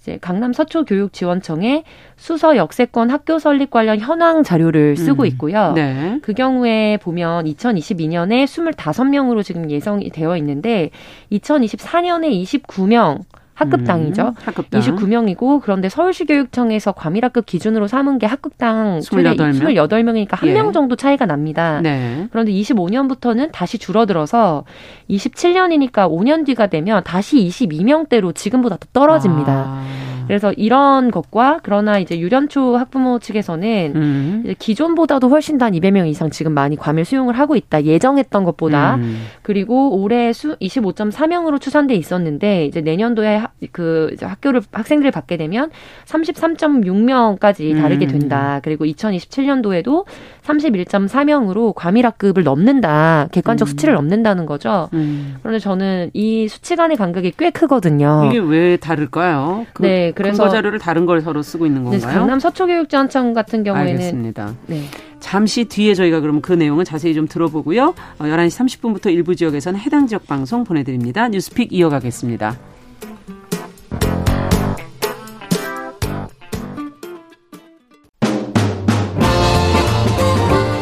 [0.01, 1.85] 이제 강남 서초교육지원청에
[2.17, 5.27] 수서 역세권 학교 설립 관련 현황 자료를 쓰고 음.
[5.27, 5.73] 있고요.
[5.75, 6.19] 네.
[6.23, 10.91] 그 경우에 보면 2022년에 25명으로 지금 예정이 되어 있는데
[11.33, 13.21] 2024년에 29명
[13.61, 14.23] 학급당이죠.
[14.29, 14.81] 음, 학급당.
[14.81, 19.89] 29명이고 그런데 서울시 교육청에서 과밀학급 기준으로 삼은 게 학급당 28명?
[19.89, 20.73] 28명이니까 한명 예.
[20.73, 21.81] 정도 차이가 납니다.
[21.83, 22.27] 네.
[22.31, 24.65] 그런데 25년부터는 다시 줄어들어서
[25.11, 29.53] 27년이니까 5년 뒤가 되면 다시 22명대로 지금보다 더 떨어집니다.
[29.53, 30.20] 아.
[30.31, 34.43] 그래서 이런 것과 그러나 이제 유련초 학부모 측에서는 음.
[34.45, 37.83] 이제 기존보다도 훨씬 단 200명 이상 지금 많이 과밀 수용을 하고 있다.
[37.83, 38.95] 예정했던 것보다.
[38.95, 39.25] 음.
[39.43, 45.73] 그리고 올해 수 25.4명으로 추산돼 있었는데 이제 내년도에 하, 그 학교를 학생들을 받게 되면
[46.05, 48.11] 33.6명까지 다르게 음.
[48.13, 48.61] 된다.
[48.63, 50.05] 그리고 2027년도에도
[50.45, 53.27] 31.4명으로 과밀학급을 넘는다.
[53.33, 53.69] 객관적 음.
[53.69, 54.89] 수치를 넘는다는 거죠.
[54.93, 55.39] 음.
[55.43, 58.29] 그런데 저는 이 수치 간의 간격이 꽤 크거든요.
[58.31, 59.67] 이게 왜 다를까요?
[59.73, 59.83] 그...
[59.83, 62.01] 네, 그래서 근거 자료를 다른 걸 서로 쓰고 있는 건가요?
[62.01, 64.55] 네, 강남 서초교육지원청 같은 경우에는 알겠습니다.
[64.67, 64.85] 네.
[65.21, 67.95] 잠시 뒤에 저희가 그럼 그 내용을 자세히 좀 들어보고요.
[68.19, 71.29] 11시 어, 30분부터 일부 지역에서는 해당 지역 방송 보내드립니다.
[71.29, 72.57] 뉴스픽 이어가겠습니다.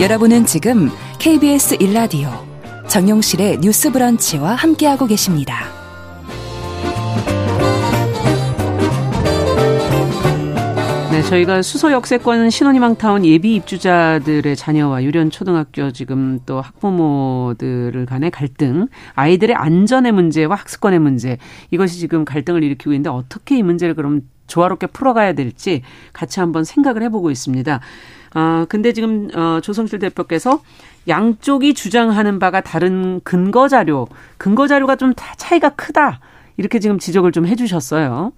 [0.00, 2.28] 여러분은 지금 KBS 일라디오
[2.88, 5.77] 정용실의 뉴스 브런치와 함께하고 계십니다.
[11.18, 18.30] 네, 저희가 수서 역세권 신혼희망 타운 예비 입주자들의 자녀와 유련 초등학교 지금 또 학부모들을 간의
[18.30, 21.38] 갈등, 아이들의 안전의 문제와 학습권의 문제
[21.72, 27.02] 이것이 지금 갈등을 일으키고 있는데 어떻게 이 문제를 그럼 조화롭게 풀어가야 될지 같이 한번 생각을
[27.02, 27.80] 해보고 있습니다.
[28.34, 30.62] 아, 근데 지금 어, 조성실 대표께서
[31.08, 36.20] 양쪽이 주장하는 바가 다른 근거 자료, 근거 자료가 좀 차이가 크다.
[36.58, 38.32] 이렇게 지금 지적을 좀 해주셨어요.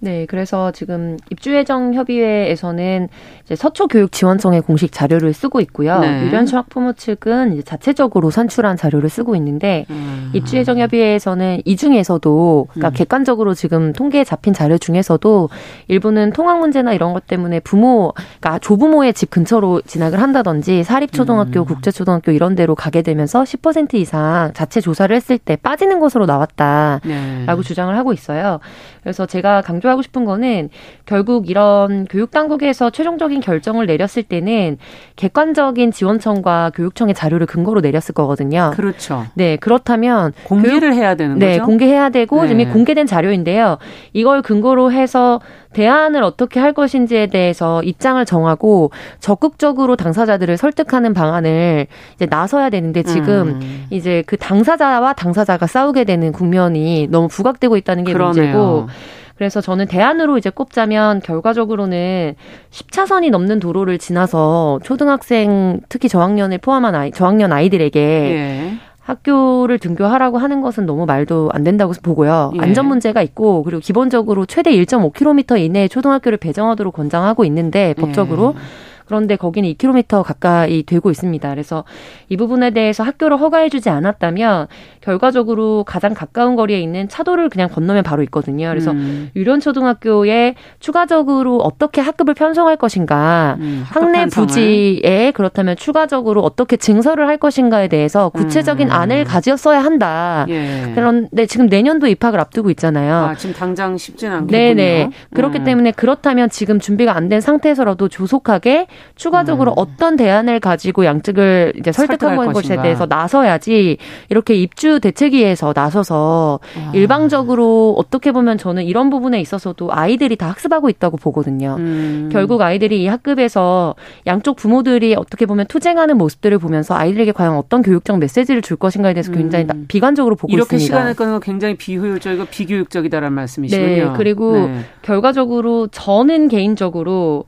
[0.00, 3.08] 네, 그래서 지금 입주예정 협의회에서는
[3.44, 5.98] 이제 서초 교육 지원청의 공식 자료를 쓰고 있고요.
[5.98, 6.24] 네.
[6.24, 10.30] 유련초 학부모 측은 이제 자체적으로 산출한 자료를 쓰고 있는데 음.
[10.34, 12.92] 입주예정 협의회에서는 이 중에서도 그러니까 음.
[12.92, 15.48] 객관적으로 지금 통계에 잡힌 자료 중에서도
[15.88, 21.64] 일부는 통학 문제나 이런 것 때문에 부모, 그러니까 조부모의 집 근처로 진학을 한다든지 사립초등학교, 음.
[21.64, 27.62] 국제초등학교 이런 데로 가게 되면서 10% 이상 자체 조사를 했을 때 빠지는 것으로 나왔다라고 네.
[27.64, 28.60] 주장을 하고 있어요.
[29.08, 30.68] 그래서 제가 강조하고 싶은 거는
[31.06, 34.76] 결국 이런 교육 당국에서 최종적인 결정을 내렸을 때는
[35.16, 38.72] 객관적인 지원청과 교육청의 자료를 근거로 내렸을 거거든요.
[38.74, 39.24] 그렇죠.
[39.32, 41.60] 네, 그렇다면 공개를 교육, 해야 되는 네, 거죠.
[41.60, 42.50] 네, 공개해야 되고 네.
[42.50, 43.78] 이미 공개된 자료인데요.
[44.12, 45.40] 이걸 근거로 해서
[45.72, 48.90] 대안을 어떻게 할 것인지에 대해서 입장을 정하고
[49.20, 53.86] 적극적으로 당사자들을 설득하는 방안을 이제 나서야 되는데 지금 음.
[53.90, 58.44] 이제 그 당사자와 당사자가 싸우게 되는 국면이 너무 부각되고 있다는 게 그러네요.
[58.44, 58.88] 문제고
[59.36, 62.34] 그래서 저는 대안으로 이제 꼽자면 결과적으로는
[62.70, 68.72] 10차선이 넘는 도로를 지나서 초등학생 특히 저학년을 포함한 아이, 저학년 아이들에게 예.
[69.00, 72.52] 학교를 등교하라고 하는 것은 너무 말도 안 된다고 보고요.
[72.56, 72.58] 예.
[72.60, 78.60] 안전 문제가 있고 그리고 기본적으로 최대 1.5km 이내에 초등학교를 배정하도록 권장하고 있는데 법적으로 예.
[79.08, 81.48] 그런데 거기는 2km 가까이 되고 있습니다.
[81.48, 81.84] 그래서
[82.28, 84.66] 이 부분에 대해서 학교를 허가해주지 않았다면
[85.08, 88.68] 결과적으로 가장 가까운 거리에 있는 차도를 그냥 건너면 바로 있거든요.
[88.68, 89.30] 그래서 음.
[89.36, 97.38] 유련 초등학교에 추가적으로 어떻게 학급을 편성할 것인가, 음, 학내 부지에 그렇다면 추가적으로 어떻게 증설을 할
[97.38, 98.92] 것인가에 대해서 구체적인 음.
[98.92, 100.44] 안을 가졌어야 한다.
[100.50, 100.92] 예.
[100.94, 103.14] 그런데 지금 내년도 입학을 앞두고 있잖아요.
[103.14, 104.58] 아, 지금 당장 쉽지는 않겠군요.
[104.58, 105.10] 네네.
[105.32, 105.64] 그렇기 음.
[105.64, 109.74] 때문에 그렇다면 지금 준비가 안 된 상태에서라도 조속하게 추가적으로 음.
[109.76, 113.98] 어떤 대안을 가지고 양측을 이제 설득하는 것에 대해서 나서야지
[114.30, 116.92] 이렇게 입주 대책위에서 나서서 아.
[116.94, 121.76] 일방적으로 어떻게 보면 저는 이런 부분에 있어서도 아이들이 다 학습하고 있다고 보거든요.
[121.78, 122.28] 음.
[122.32, 123.94] 결국 아이들이 이 학급에서
[124.26, 129.32] 양쪽 부모들이 어떻게 보면 투쟁하는 모습들을 보면서 아이들에게 과연 어떤 교육적 메시지를 줄 것인가에 대해서
[129.32, 129.86] 굉장히 음.
[129.88, 130.84] 비관적으로 보고 이렇게 있습니다.
[130.84, 133.86] 이렇게 시간을 끄는 건 굉장히 비효율적이고 비교육적이다라는 말씀이시군요.
[133.86, 134.80] 네, 그리고 네.
[135.02, 137.44] 결과적으로 저는 개인적으로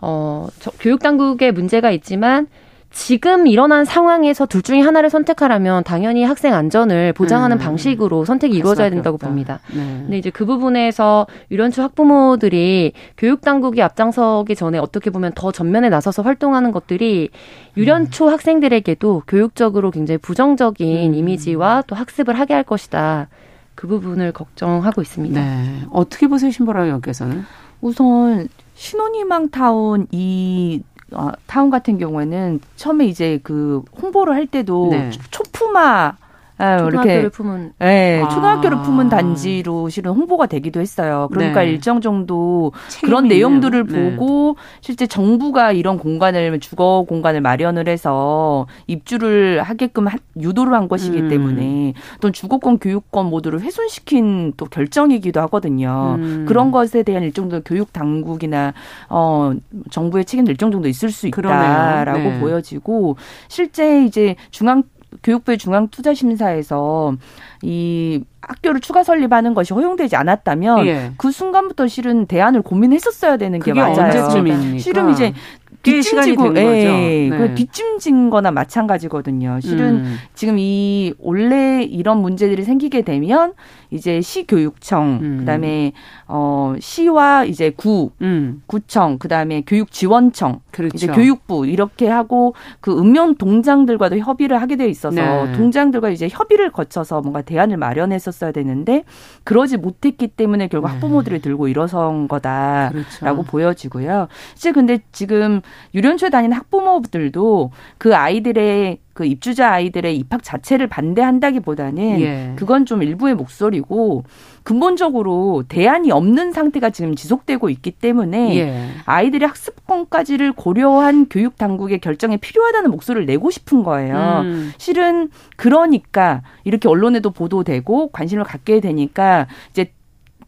[0.00, 2.46] 어, 저, 교육 당국에 문제가 있지만
[2.92, 7.58] 지금 일어난 상황에서 둘 중에 하나를 선택하라면 당연히 학생 안전을 보장하는 음.
[7.58, 9.28] 방식으로 선택이 이루어져야 된다고 없다.
[9.28, 9.60] 봅니다.
[9.72, 9.76] 네.
[9.76, 16.22] 근데 이제 그 부분에서 유년초 학부모들이 교육 당국이 앞장서기 전에 어떻게 보면 더 전면에 나서서
[16.22, 17.30] 활동하는 것들이
[17.76, 18.32] 유년초 음.
[18.32, 21.14] 학생들에게도 교육적으로 굉장히 부정적인 음.
[21.14, 23.28] 이미지와 또 학습을 하게 할 것이다.
[23.76, 25.40] 그 부분을 걱정하고 있습니다.
[25.40, 25.80] 네.
[25.90, 27.44] 어떻게 보세요, 신보라 의원께서는?
[27.80, 35.10] 우선 신혼희망 타운 이 어, 타운 같은 경우에는 처음에 이제 그 홍보를 할 때도 네.
[35.30, 36.16] 초품화
[36.60, 38.28] 아, 초등학교를 품은 네, 아.
[38.28, 41.28] 초등학교를 품은 단지로 실은 홍보가 되기도 했어요.
[41.32, 41.70] 그러니까 네.
[41.70, 44.10] 일정 정도 그런 내용들을 네.
[44.10, 50.06] 보고 실제 정부가 이런 공간을 주거 공간을 마련을 해서 입주를 하게끔
[50.38, 51.28] 유도를 한 것이기 음.
[51.28, 56.16] 때문에 또 주거권 교육권 모두를 훼손시킨 또 결정이기도 하거든요.
[56.18, 56.44] 음.
[56.46, 58.74] 그런 것에 대한 일정 정도 교육 당국이나
[59.08, 59.52] 어
[59.90, 62.40] 정부의 책임도 일정 정도 있을 수 있다라고 네.
[62.40, 63.16] 보여지고
[63.48, 64.82] 실제 이제 중앙
[65.22, 67.14] 교육부의 중앙투자심사에서
[67.62, 71.12] 이 학교를 추가 설립하는 것이 허용되지 않았다면 예.
[71.16, 74.00] 그 순간부터 실은 대안을 고민했었어야 되는 게 맞아요.
[74.00, 74.78] 언제쯤입니까?
[74.78, 75.34] 실은 이제
[75.82, 76.60] 꽤 시간이 된 거죠.
[76.60, 77.54] 예, 네.
[77.54, 79.60] 뒷짐진 거나 마찬가지거든요.
[79.60, 80.16] 실은 음.
[80.34, 83.54] 지금 이 원래 이런 문제들이 생기게 되면
[83.90, 85.36] 이제 시교육청 음.
[85.38, 85.92] 그다음에
[86.28, 88.62] 어 시와 이제 구 음.
[88.66, 90.94] 구청 그다음에 교육지원청 그렇죠.
[90.94, 95.52] 이제 교육부 이렇게 하고 그 읍면 동장들과도 협의를 하게 되어 있어서 네.
[95.52, 99.04] 동장들과 이제 협의를 거쳐서 뭔가 대안을 마련했었어야 되는데
[99.44, 100.92] 그러지 못했기 때문에 결국 네.
[100.94, 103.42] 학부모들이 들고 일어선 거다라고 그렇죠.
[103.44, 104.28] 보여지고요.
[104.54, 105.62] 실제 근데 지금
[105.94, 112.52] 유년초에 다니는 학부모들도 그 아이들의 그 입주자 아이들의 입학 자체를 반대한다기보다는 예.
[112.56, 114.24] 그건 좀 일부의 목소리고
[114.62, 118.88] 근본적으로 대안이 없는 상태가 지금 지속되고 있기 때문에 예.
[119.04, 124.42] 아이들의 학습권까지를 고려한 교육 당국의 결정에 필요하다는 목소리를 내고 싶은 거예요.
[124.44, 124.72] 음.
[124.78, 129.92] 실은 그러니까 이렇게 언론에도 보도되고 관심을 갖게 되니까 이제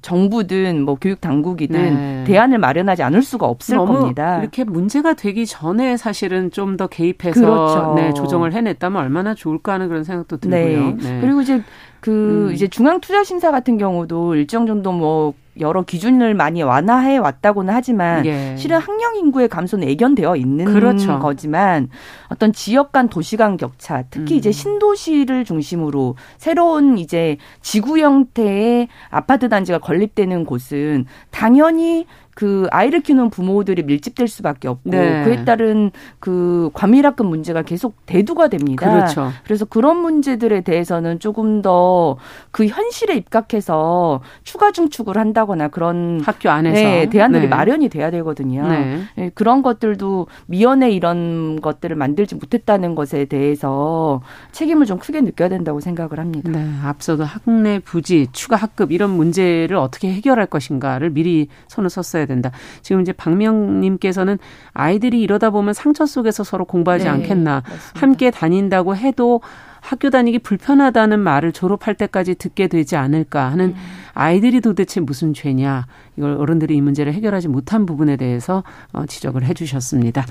[0.03, 2.25] 정부든 뭐 교육 당국이든 네.
[2.27, 4.41] 대안을 마련하지 않을 수가 없을 겁니다.
[4.41, 7.95] 이렇게 문제가 되기 전에 사실은 좀 더 개입해서 그렇죠.
[7.97, 10.61] 네, 조정을 해냈다면 얼마나 좋을까 하는 그런 생각도 들고요.
[10.61, 10.97] 네.
[10.99, 11.21] 네.
[11.21, 11.63] 그리고 이제
[12.01, 12.55] 그 음.
[12.55, 18.25] 이제 중앙 투자 심사 같은 경우도 일정 정도 뭐 여러 기준을 많이 완화해 왔다고는 하지만
[18.25, 18.57] 예.
[18.57, 21.19] 실은 학령 인구의 감소는 애견되어 있는 그렇죠.
[21.19, 21.91] 거지만
[22.29, 24.39] 어떤 지역 간 도시 간 격차, 특히 음.
[24.39, 33.31] 이제 신도시를 중심으로 새로운 이제 지구 형태의 아파트 단지가 건립되는 곳은 당연히 그 아이를 키우는
[33.31, 35.25] 부모들이 밀집될 수밖에 없고 네.
[35.25, 38.91] 그에 따른 그 과밀학급 문제가 계속 대두가 됩니다.
[38.91, 39.31] 그렇죠.
[39.45, 42.03] 그래서 그런 문제들에 대해서는 조금 더
[42.51, 47.49] 그 현실에 입각해서 추가 중축을 한다거나 그런 학교 안에서 네, 대안들이 네.
[47.49, 48.69] 마련이 돼야 되거든요.
[48.69, 49.03] 네.
[49.17, 49.31] 네.
[49.35, 54.21] 그런 것들도 미연에 이런 것들을 만들지 못했다는 것에 대해서
[54.53, 56.51] 책임을 좀 크게 느껴야 된다고 생각을 합니다.
[56.51, 62.27] 네, 앞서도 학내 부지, 추가 학급 이런 문제를 어떻게 해결할 것인가를 미리 손을 썼어야 있어야
[62.27, 62.51] 된다.
[62.83, 64.39] 지금 이제 박명님께서는
[64.73, 67.63] 아이들이 이러다 보면 상처 속에서 서로 공부하지 네, 않겠나.
[67.65, 68.01] 맞습니다.
[68.01, 69.41] 함께 다닌다고 해도
[69.81, 73.75] 학교 다니기 불편하다는 말을 졸업할 때까지 듣게 되지 않을까 하는 음.
[74.15, 75.87] 아이들이 도대체 무슨 죄냐.
[76.17, 80.25] 이걸 어른들이 이 문제를 해결하지 못한 부분에 대해서 어, 지적을 해 주셨습니다.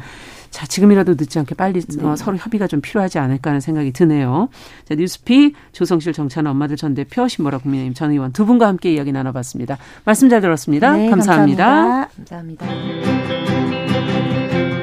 [0.52, 2.06] 자, 지금이라도 늦지 않게 빨리 어, 네.
[2.06, 4.50] 어, 서로 협의가 좀 필요하지 않을까 하는 생각이 드네요.
[4.86, 9.12] 자, 뉴스피 조성실 정찬 엄마들 전 대표 신보라 국민의힘 전 의원 두 분과 함께 이야기
[9.12, 9.78] 나눠봤습니다.
[10.06, 10.94] 말씀 잘 들었습니다.
[10.94, 12.10] 네, 감사합니다.
[12.16, 12.66] 감사합니다.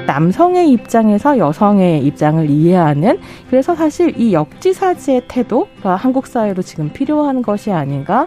[0.09, 3.19] 남성의 입장에서 여성의 입장을 이해하는
[3.51, 8.27] 그래서 사실 이 역지사지의 태도가 한국 사회로 지금 필요한 것이 아닌가.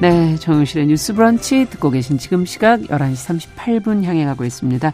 [0.00, 4.92] 네, 정용실의 뉴스 브런치 듣고 계신 지금 시각 11시 38분 향해 가고 있습니다.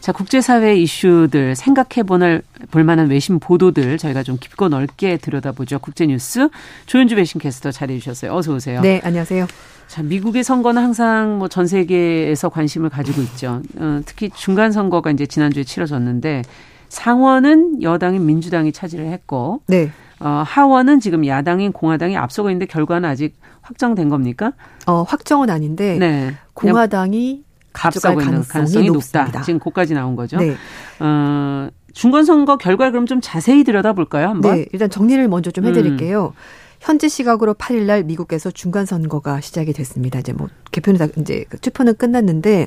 [0.00, 5.78] 자, 국제사회 이슈들 생각해 보는 볼만한 외신 보도들 저희가 좀 깊고 넓게 들여다보죠.
[5.78, 6.50] 국제뉴스
[6.86, 8.32] 조윤주 외신 캐스터 자리해 주셨어요.
[8.34, 8.80] 어서 오세요.
[8.82, 9.46] 네, 안녕하세요.
[9.88, 13.62] 자, 미국의 선거는 항상 뭐 전 세계에서 관심을 가지고 있죠.
[13.78, 16.42] 어, 특히 중간 선거가 이제 지난주에 치러졌는데
[16.90, 19.90] 상원은 여당인 민주당이 차지를 했고 네.
[20.20, 24.52] 어, 하원은 지금 야당인 공화당이 앞서고 있는데 결과는 아직 확정된 겁니까?
[24.86, 26.34] 어, 확정은 아닌데 네.
[26.54, 29.42] 공화당이 가져갈 가능성이, 가능성이 높다.
[29.42, 30.38] 지금 고까지 나온 거죠.
[30.38, 30.54] 네.
[31.00, 34.28] 어, 중간선거 결과를 그럼 좀 자세히 들여다볼까요?
[34.28, 34.54] 한번.
[34.54, 36.26] 네, 일단 정리를 먼저 좀 해드릴게요.
[36.26, 36.64] 음.
[36.80, 40.18] 현지 시각으로 8일 날 미국에서 중간 선거가 시작이 됐습니다.
[40.18, 42.66] 이제 뭐 개표는 다 이제 그 투표는 끝났는데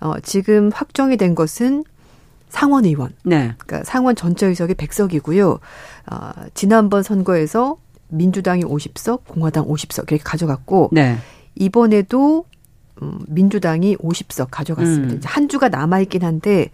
[0.00, 1.84] 어, 지금 확정이 된 것은
[2.52, 3.14] 상원 의원.
[3.24, 3.54] 네.
[3.56, 5.58] 그러니까 상원 전체 의석이 100석이고요.
[6.10, 11.16] 어, 지난번 선거에서 민주당이 50석, 공화당 50석 이렇게 가져갔고 네.
[11.54, 12.44] 이번에도
[13.00, 15.14] 음, 민주당이 50석 가져갔습니다.
[15.14, 15.20] 음.
[15.24, 16.68] 한 주가 남아 있긴 한데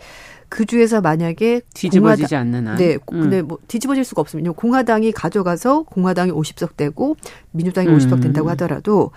[0.49, 2.77] 그 주에서 만약에 뒤집어지지 공화당, 않는 한.
[2.77, 3.21] 네, 음.
[3.21, 4.51] 근데 뭐 뒤집어질 수가 없습니다.
[4.51, 7.17] 공화당이 가져가서 공화당이 50석 되고
[7.53, 7.99] 민주당이 음.
[7.99, 9.12] 50석 된다고 하더라도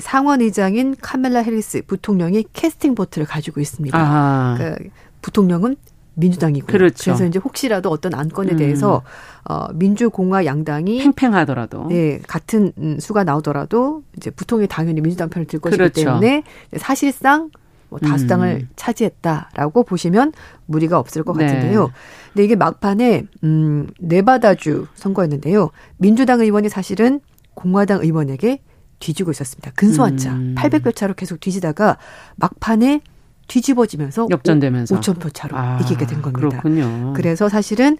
[0.00, 3.98] 상원 의장인 카멜라 해리스 부통령이 캐스팅 보트를 가지고 있습니다.
[4.00, 4.54] 아.
[4.56, 4.82] 그러니까
[5.20, 5.76] 부통령은
[6.16, 7.04] 민주당이고 그렇죠.
[7.04, 8.56] 그래서 이제 혹시라도 어떤 안건에 음.
[8.56, 9.02] 대해서
[9.44, 15.60] 어 민주공화 양당이 팽팽하더라도 네 같은 음, 수가 나오더라도 이제 부통이 당연히 민주당 편을 들
[15.60, 16.04] 것이기 그렇죠.
[16.04, 16.42] 때문에
[16.78, 17.50] 사실상
[17.88, 18.68] 뭐 다수당을 음.
[18.76, 20.32] 차지했다라고 보시면
[20.66, 21.46] 무리가 없을 것 네.
[21.46, 21.92] 같은데요.
[22.32, 25.70] 근데 이게 막판에 음 네바다주 선거였는데요.
[25.98, 27.20] 민주당 의원이 사실은
[27.54, 28.60] 공화당 의원에게
[28.98, 29.72] 뒤지고 있었습니다.
[29.76, 30.54] 근소한 차, 음.
[30.56, 31.98] 800표 차로 계속 뒤지다가
[32.36, 33.02] 막판에
[33.46, 36.48] 뒤집어지면서 역전되면서 5천 표 차로 아, 이기게 된 겁니다.
[36.48, 37.12] 그렇군요.
[37.14, 37.98] 그래서 사실은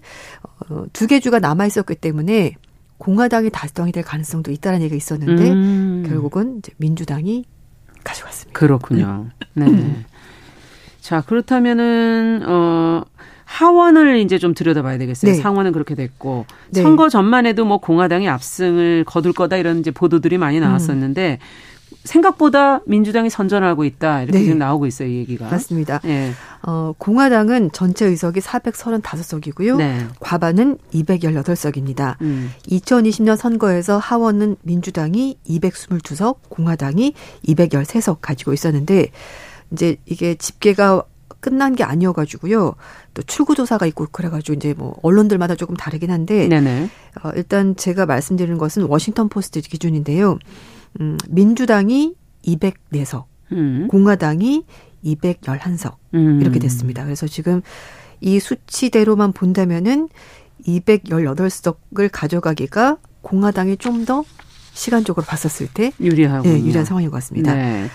[0.69, 2.55] 어, 두개 주가 남아 있었기 때문에
[2.97, 6.05] 공화당이 다수당이 될 가능성도 있다는 얘기가 있었는데 음.
[6.07, 7.45] 결국은 이제 민주당이
[8.03, 8.57] 가져갔습니다.
[8.57, 9.27] 그렇군요.
[9.53, 10.03] 네.
[10.99, 13.03] 자, 그렇다면은, 어,
[13.47, 15.31] 하원을 이제 좀 들여다봐야 되겠어요.
[15.31, 15.37] 네.
[15.37, 16.81] 상원은 그렇게 됐고 네.
[16.81, 21.39] 선거 전만 해도 뭐 공화당이 압승을 거둘 거다 이런 이제 보도들이 많이 나왔었는데
[22.07, 24.45] 생각보다 민주당이 선전하고 있다 이렇게 네.
[24.45, 25.49] 지금 나오고 있어요, 이 얘기가.
[25.49, 25.99] 맞습니다.
[26.05, 26.31] 예.
[26.63, 29.77] 어, 공화당은 전체 의석이 435석이고요.
[29.77, 30.07] 네.
[30.19, 32.19] 과반은 218석입니다.
[32.21, 32.51] 음.
[32.67, 37.13] 2020년 선거에서 하원은 민주당이 222석, 공화당이
[37.45, 39.11] 213석 가지고 있었는데
[39.71, 41.03] 이제 이게 집계가
[41.39, 42.75] 끝난 게 아니어가지고요.
[43.13, 46.89] 또 출구조사가 있고 그래가지고 이제 뭐 언론들마다 조금 다르긴 한데 네네.
[47.23, 50.39] 어, 일단 제가 말씀드리는 것은 워싱턴 포스트 기준인데요.
[50.99, 53.87] 음, 민주당이 204석, 음.
[53.89, 54.63] 공화당이
[55.03, 56.41] 211석 음.
[56.41, 57.03] 이렇게 됐습니다.
[57.03, 57.61] 그래서 지금
[58.21, 60.09] 이 수치대로만 본다면은
[60.65, 64.23] 218석을 가져가기가 공화당이 좀 더
[64.77, 67.53] 시간적으로 봤었을 때 유리하고 예, 유리한 상황인 것 같습니다.
[67.55, 67.87] 네.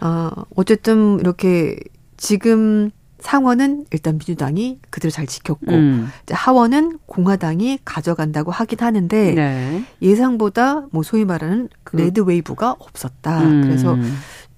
[0.00, 1.78] 어, 어쨌든 이렇게
[2.16, 2.90] 지금
[3.20, 6.08] 상원은 일단 민주당이 그대로 잘 지켰고 음.
[6.24, 9.84] 이제 하원은 공화당이 가져간다고 하긴 하는데 네.
[10.02, 13.42] 예상보다 뭐 소위 말하는 red wave가 없었다.
[13.42, 13.62] 음.
[13.62, 13.96] 그래서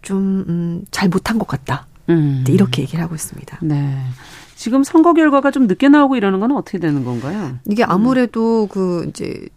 [0.00, 1.86] 좀 음, 잘 못한 것 같다.
[2.08, 2.44] 음.
[2.46, 3.58] 네, 이렇게 얘기를 하고 있습니다.
[3.62, 3.98] 네.
[4.54, 7.58] 지금 선거 결과가 좀 늦게 나오고 이러는 건 어떻게 되는 건가요?
[7.66, 9.48] 이게 아무래도 그 이제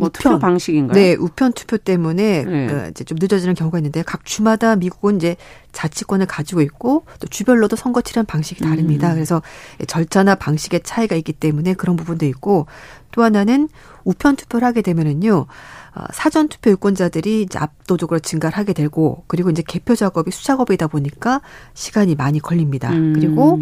[0.00, 0.94] 뭐 투표 우편 방식인가요?
[0.94, 2.66] 네, 우편 투표 때문에 네.
[2.66, 5.36] 그 이제 좀 늦어지는 경우가 있는데 각 주마다 미국은 이제
[5.72, 9.10] 자치권을 가지고 있고 또 주별로도 선거 치르는 방식이 다릅니다.
[9.10, 9.14] 음.
[9.14, 9.42] 그래서
[9.86, 12.66] 절차나 방식의 차이가 있기 때문에 그런 부분도 있고
[13.12, 13.68] 또 하나는
[14.04, 15.46] 우편 투표를 하게 되면은요.
[15.92, 21.40] 어, 사전 투표 유권자들이 이제 압도적으로 증가를 하게 되고 그리고 이제 개표 작업이 수작업이다 보니까
[21.74, 22.90] 시간이 많이 걸립니다.
[22.90, 23.12] 음.
[23.14, 23.58] 그리고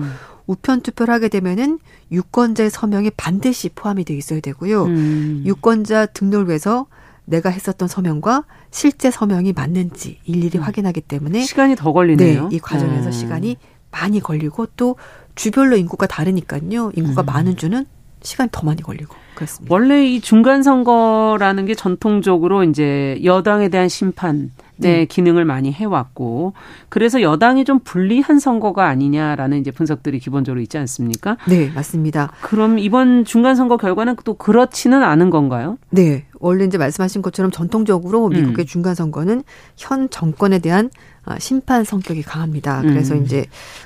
[0.48, 1.78] 우편 투표를 하게 되면은
[2.10, 4.84] 유권자의 서명이 반드시 포함이 돼 있어야 되고요.
[4.84, 5.42] 음.
[5.46, 6.86] 유권자 등록을 위해서
[7.26, 12.48] 내가 했었던 서명과 실제 서명이 맞는지 일일이 확인하기 때문에 시간이 더 걸리네요.
[12.48, 13.12] 네, 이 과정에서 어.
[13.12, 13.58] 시간이
[13.90, 14.96] 많이 걸리고 또
[15.34, 16.92] 주별로 인구가 다르니까요.
[16.96, 17.26] 인구가 음.
[17.26, 17.84] 많은 주는
[18.22, 19.72] 시간이 더 많이 걸리고 그렇습니다.
[19.72, 24.50] 원래 이 중간 선거라는 게 전통적으로 이제 여당에 대한 심판
[24.80, 25.04] 의 네.
[25.06, 26.52] 기능을 많이 해왔고
[26.88, 31.36] 그래서 여당이 좀 불리한 선거가 아니냐라는 이제 분석들이 기본적으로 있지 않습니까?
[31.48, 32.30] 네, 맞습니다.
[32.42, 35.78] 그럼 이번 중간 선거 결과는 또 그렇지는 않은 건가요?
[35.90, 38.66] 네, 원래 이제 말씀하신 것처럼 전통적으로 미국의 음.
[38.66, 39.42] 중간 선거는
[39.76, 42.80] 현 정권에 대한 아, 심판 성격이 강합니다.
[42.82, 43.24] 그래서 음.
[43.24, 43.44] 이제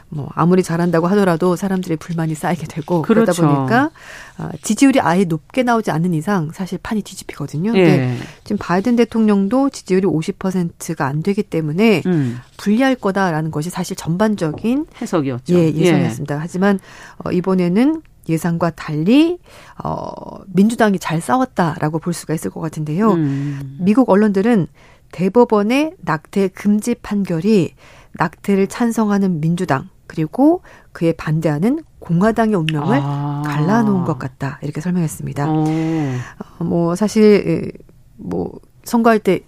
[0.08, 3.54] 뭐 아무리 잘한다고 하더라도 사람들의 불만이 쌓이게 되고 그러다 그렇죠.
[3.54, 3.90] 보니까
[4.36, 7.72] 아, 지지율이 아예 높게 나오지 않는 이상 사실 판이 뒤집히거든요.
[7.72, 8.16] 근데 예.
[8.44, 15.54] 지금 바이든 대통령도 지지율이 50%가 안 되기 때문에 음, 불리할 거다라는 것이 사실 전반적인 해석이었죠.
[15.54, 16.38] 예, 예상이었습니다.
[16.38, 16.78] 하지만
[17.24, 19.38] 어, 이번에는 예상과 달리
[19.82, 20.10] 어,
[20.46, 23.12] 민주당이 잘 싸웠다라고 볼 수가 있을 것 같은데요.
[23.12, 23.78] 음.
[23.80, 24.68] 미국 언론들은
[25.12, 27.74] 대법원의 낙태 금지 판결이
[28.14, 33.42] 낙태를 찬성하는 민주당 그리고 그에 반대하는 공화당의 운명을 아.
[33.46, 35.48] 갈라놓은 것 같다 이렇게 설명했습니다.
[35.48, 35.64] 어.
[36.58, 37.70] 어, 뭐 사실 에,
[38.16, 38.52] 뭐
[38.84, 39.40] 선거할 때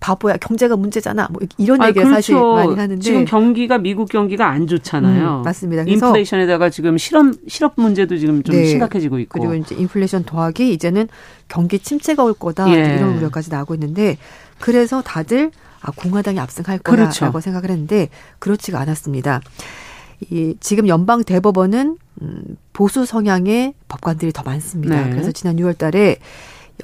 [0.00, 4.66] 바보야 경제가 문제잖아 뭐 이런 아, 얘기를 사실 많이 하는데 지금 경기가 미국 경기가 안
[4.66, 5.38] 좋잖아요.
[5.38, 5.82] 음, 맞습니다.
[5.82, 8.64] 인플레이션에다가 지금 실업 실업 문제도 지금 좀 네.
[8.66, 9.40] 심각해지고 있고.
[9.40, 11.08] 그리고 이제 인플레이션 더하기 이제는
[11.48, 12.96] 경기 침체가 올 거다 예.
[12.96, 14.18] 이런 우려까지 나오고 있는데
[14.60, 15.50] 그래서 다들
[15.80, 17.40] 아 공화당이 압승할 거라고 그렇죠.
[17.40, 19.40] 생각을 했는데 그렇지가 않았습니다.
[20.30, 22.42] 이 지금 연방 대법원은 음,
[22.72, 25.04] 보수 성향의 법관들이 더 많습니다.
[25.04, 25.10] 네.
[25.10, 26.16] 그래서 지난 6월 달에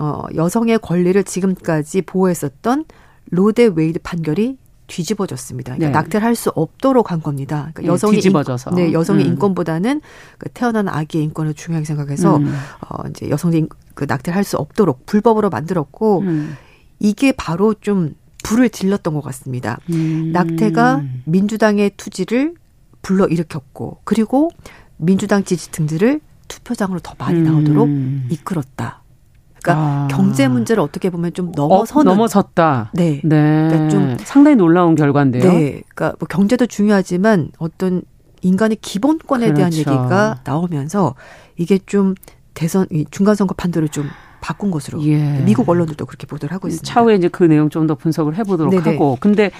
[0.00, 2.84] 어, 여성의 권리를 지금까지 보호했었던
[3.30, 5.74] 로 대 웨이드 판결이 뒤집어졌습니다.
[5.74, 5.92] 그러니까 네.
[6.04, 7.70] 낙태를 할 수 없도록 한 겁니다.
[7.72, 8.70] 그러니까 예, 여성의 뒤집어져서.
[8.72, 9.30] 인, 네, 여성의 음.
[9.32, 10.00] 인권보다는
[10.38, 12.54] 그 태어난 아기의 인권을 중요하게 생각해서 음.
[12.88, 16.56] 어, 이제 여성들이 그 낙태를 할 수 없도록 불법으로 만들었고 음.
[16.98, 19.78] 이게 바로 좀 불을 질렀던 것 같습니다.
[19.90, 20.30] 음.
[20.32, 22.54] 낙태가 민주당의 투지를
[23.02, 24.50] 불러 일으켰고 그리고
[24.96, 28.26] 민주당 지지층들을 투표장으로 더 많이 나오도록 음.
[28.30, 29.02] 이끌었다.
[29.62, 30.08] 그러니까 아.
[30.10, 32.90] 경제 문제를 어떻게 보면 좀 어, 넘어서는 넘어섰다.
[32.92, 33.22] 네.
[33.24, 33.68] 네.
[33.68, 35.42] 그러니까 좀- 상당히 놀라운 결과인데요.
[35.42, 35.82] 네.
[35.94, 38.02] 그러니까 뭐 경제도 중요하지만 어떤
[38.42, 39.78] 인간의 기본권에 대한 그렇죠.
[39.90, 41.14] 얘기가 나오면서
[41.56, 42.14] 이게 좀
[42.52, 44.06] 대선 이 중간 선거 판도를 좀
[44.44, 45.40] 바꾼 것으로 예.
[45.46, 46.86] 미국 언론들도 그렇게 보도를 하고 있습니다.
[46.92, 48.90] 차후에 이제 그 내용 좀 더 분석을 해보도록 네네.
[48.92, 49.16] 하고.
[49.20, 49.50] 근데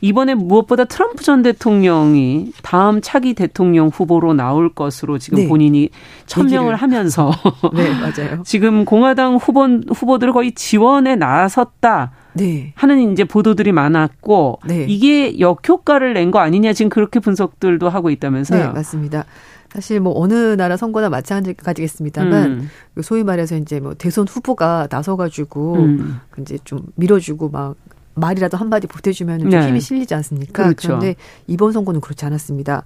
[0.00, 5.48] 이번에 무엇보다 트럼프 전 대통령이 다음 차기 대통령 후보로 나올 것으로 지금 네.
[5.48, 5.90] 본인이
[6.26, 6.74] 천명을.
[6.74, 7.30] 하면서
[7.72, 8.42] 네, 맞아요.
[8.44, 12.10] 지금 공화당 후보 후보들을 거의 지원에 나섰다.
[12.34, 12.72] 네.
[12.74, 14.86] 하는 이제 보도들이 많았고 네.
[14.88, 18.66] 이게 역효과를 낸 거 아니냐 지금 그렇게 분석들도 하고 있다면서요.
[18.66, 19.24] 네, 맞습니다.
[19.72, 22.68] 사실 뭐 어느 나라 선거나 마찬가지겠습니다만 음.
[23.02, 26.20] 소위 말해서 이제 뭐 대선 후보가 나서가지고 음.
[26.40, 27.76] 이제 좀 밀어주고 막
[28.14, 29.66] 말이라도 한마디 보태주면 좀 네.
[29.66, 30.64] 힘이 실리지 않습니까?
[30.64, 30.88] 그렇죠.
[30.88, 31.14] 그런데
[31.46, 32.84] 이번 선거는 그렇지 않았습니다.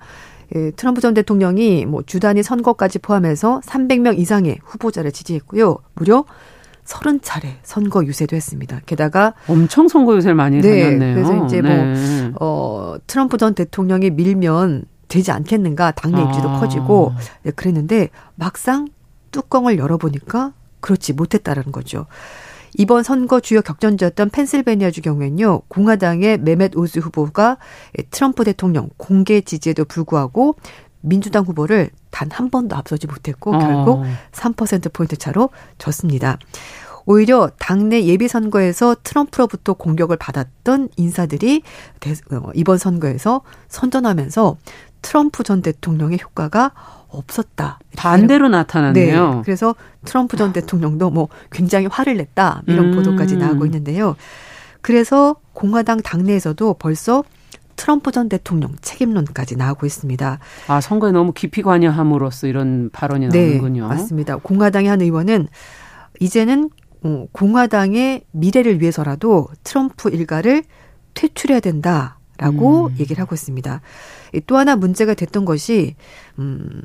[0.54, 5.78] 예, 트럼프 전 대통령이 뭐 주단위 선거까지 포함해서 300명 이상의 후보자를 지지했고요.
[5.94, 6.24] 무려
[6.84, 8.80] 30차례 선거 유세도 했습니다.
[8.86, 11.14] 게다가 엄청 선거 유세를 많이 네, 다녔네요.
[11.16, 12.28] 그래서 이제 뭐, 네.
[12.28, 16.60] 뭐 어, 트럼프 전 대통령이 밀면 되지 않겠는가 당내 입지도 아.
[16.60, 18.88] 커지고 네, 그랬는데 막상
[19.30, 22.06] 뚜껑을 열어보니까 그렇지 못했다라는 거죠.
[22.78, 27.56] 이번 선거 주요 격전지였던 펜실베니아주 경우에는요, 공화당의 메멧 오즈 후보가
[28.10, 30.56] 트럼프 대통령 공개 지지에도 불구하고
[31.00, 33.58] 민주당 후보를 단 한 번도 앞서지 못했고 어.
[33.58, 34.02] 결국
[34.32, 36.38] 3%포인트 차로 졌습니다.
[37.04, 41.62] 오히려 당내 예비 선거에서 트럼프로부터 공격을 받았던 인사들이
[42.32, 44.56] 어, 이번 선거에서 선전하면서
[45.02, 46.72] 트럼프 전 대통령의 효과가
[47.08, 47.78] 없었다.
[47.96, 49.34] 반대로 나타났네요.
[49.34, 49.42] 네.
[49.44, 49.74] 그래서
[50.04, 52.62] 트럼프 전 대통령도 뭐 굉장히 화를 냈다.
[52.66, 52.94] 이런 음.
[52.94, 54.16] 보도까지 나오고 있는데요.
[54.80, 57.24] 그래서 공화당 당내에서도 벌써
[57.76, 60.38] 트럼프 전 대통령 책임론까지 나오고 있습니다.
[60.68, 63.88] 아, 선거에 너무 깊이 관여함으로써 이런 발언이 네, 나오는군요.
[63.88, 64.36] 맞습니다.
[64.36, 65.48] 공화당의 한 의원은
[66.20, 66.70] 이제는
[67.04, 70.64] 어, 공화당의 미래를 위해서라도 트럼프 일가를
[71.14, 72.96] 퇴출해야 된다 라고 음.
[72.98, 73.80] 얘기를 하고 있습니다.
[74.46, 75.94] 또 하나 문제가 됐던 것이
[76.38, 76.82] 음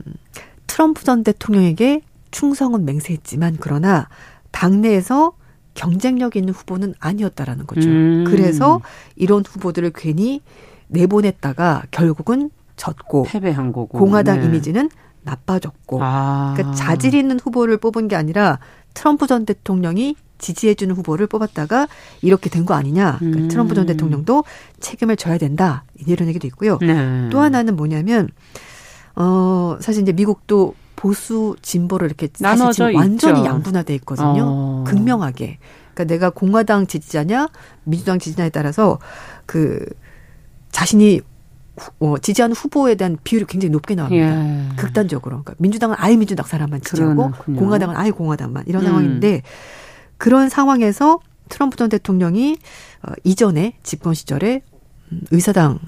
[0.68, 4.08] 트럼프 전 대통령에게 충성은 맹세했지만 그러나
[4.52, 5.34] 당내에서
[5.74, 7.90] 경쟁력 있는 후보는 아니었다라는 거죠.
[7.90, 8.24] 음.
[8.26, 8.82] 그래서
[9.16, 10.42] 이런 후보들을 괜히
[10.88, 14.46] 내보냈다가 결국은 졌고 패배한 거고 공화당 네.
[14.48, 14.90] 이미지는
[15.24, 16.54] 나빠졌고 아.
[16.56, 18.60] 그러니까 자질 있는 후보를 뽑은 게 아니라
[18.94, 21.88] 트럼프 전 대통령이 지지해주는 후보를 뽑았다가
[22.22, 23.18] 이렇게 된 거 아니냐.
[23.20, 23.48] 그러니까 음.
[23.48, 24.44] 트럼프 전 대통령도
[24.80, 25.84] 책임을 져야 된다.
[26.06, 26.78] 이런 얘기도 있고요.
[26.82, 27.30] 네.
[27.32, 28.28] 또 하나는 뭐냐면
[29.16, 33.50] 어 사실 이제 미국도 보수 진보를 이렇게 사실 지금 완전히 있죠.
[33.50, 34.44] 양분화돼 있거든요.
[34.46, 34.84] 어.
[34.88, 35.58] 극명하게.
[35.94, 37.50] 그러니까 내가 공화당 지지자냐
[37.84, 39.00] 민주당 지지자에 따라서
[39.46, 39.84] 그
[40.72, 41.22] 자신이
[42.00, 44.26] 어, 지지하는 후보에 대한 비율이 굉장히 높게 나옵니다.
[44.28, 44.70] 예.
[44.76, 45.42] 극단적으로.
[45.42, 47.60] 그러니까 민주당은 아예 민주당 사람만 지지하고 그러는군요.
[47.60, 48.88] 공화당은 아예 공화당만 이런 음.
[48.88, 49.42] 상황인데
[50.22, 51.20] 그런 상황에서
[51.50, 52.56] 트럼프 전 대통령이
[53.02, 54.62] 어, 이전에 집권 시절에
[55.12, 55.80] 음, 의사당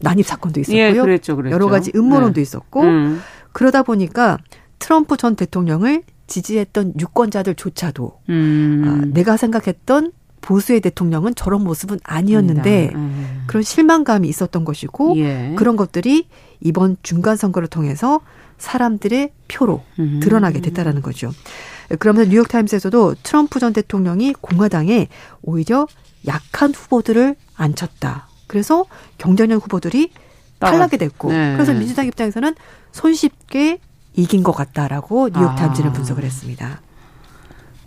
[0.00, 0.82] 난입 사건도 있었고요.
[0.82, 1.54] 예, 그랬죠, 그랬죠.
[1.54, 2.40] 여러 가지 음모론도 네.
[2.40, 3.20] 있었고 음.
[3.52, 4.38] 그러다 보니까
[4.80, 8.84] 트럼프 전 대통령을 지지했던 유권자들조차도 음.
[8.84, 13.44] 아, 내가 생각했던 보수의 대통령은 저런 모습은 아니었는데 음.
[13.46, 15.54] 그런 실망감이 있었던 것이고 예.
[15.56, 16.26] 그런 것들이
[16.60, 18.20] 이번 중간 선거를 통해서
[18.58, 20.18] 사람들의 표로 음.
[20.20, 21.30] 드러나게 됐다라는 거죠.
[21.98, 25.08] 그러면서 뉴욕타임스에서도 트럼프 전 대통령이 공화당에
[25.42, 25.86] 오히려
[26.26, 28.28] 약한 후보들을 앉혔다.
[28.46, 28.84] 그래서
[29.18, 30.10] 경쟁력 후보들이
[30.58, 31.54] 탈락이 됐고 네.
[31.54, 32.54] 그래서 민주당 입장에서는
[32.92, 33.78] 손쉽게
[34.14, 35.92] 이긴 것 같다라고 뉴욕타임즈는 아.
[35.92, 36.80] 분석을 했습니다.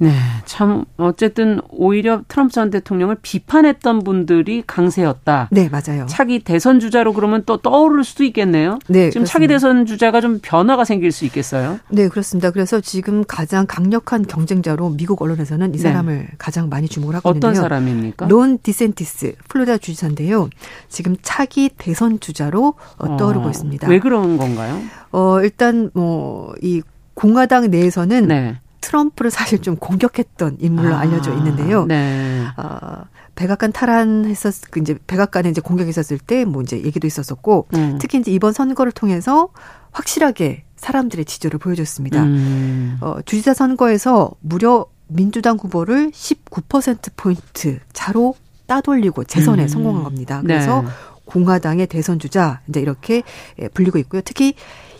[0.01, 0.11] 네,
[0.45, 5.49] 참 어쨌든 오히려 트럼프 전 대통령을 비판했던 분들이 강세였다.
[5.51, 6.05] 네, 맞아요.
[6.07, 8.79] 차기 대선 주자로 그러면 또 떠오를 수도 있겠네요.
[8.87, 9.31] 네, 지금 그렇습니다.
[9.31, 11.79] 차기 대선 주자가 좀 변화가 생길 수 있겠어요.
[11.89, 12.51] 네, 그렇습니다.
[12.51, 15.83] 그래서 지금 가장 강력한 경쟁자로 미국 언론에서는 이 네.
[15.83, 16.27] 사람을 네.
[16.37, 17.51] 가장 많이 주목을 하고 있는데요.
[17.51, 18.27] 어떤 사람입니까?
[18.27, 20.49] 론 디센티스 플로리다 주지사인데요.
[20.89, 23.87] 지금 차기 대선 주자로 어, 떠오르고 어, 있습니다.
[23.87, 24.81] 왜 그런 건가요?
[25.11, 26.81] 어, 일단 뭐 이
[27.13, 28.59] 공화당 내에서는 네.
[28.81, 31.85] 트럼프를 사실 좀 공격했던 인물로 아, 알려져 있는데요.
[31.85, 32.43] 네.
[32.57, 33.03] 어,
[33.35, 37.97] 백악관 탈환했었 그 이제 백악관에 이제 공격했었을 때 뭐 이제 얘기도 있었었고 음.
[37.99, 39.49] 특히 이제 이번 선거를 통해서
[39.91, 42.23] 확실하게 사람들의 지지를 보여줬습니다.
[42.23, 42.97] 음.
[43.01, 48.35] 어, 주지사 선거에서 무려 민주당 후보를 19% 포인트 차로
[48.67, 49.67] 따돌리고 재선에 음.
[49.67, 50.41] 성공한 겁니다.
[50.41, 50.87] 그래서 네.
[51.25, 53.23] 공화당의 대선 주자 이제 이렇게
[53.59, 54.21] 예, 불리고 있고요.
[54.23, 54.55] 특히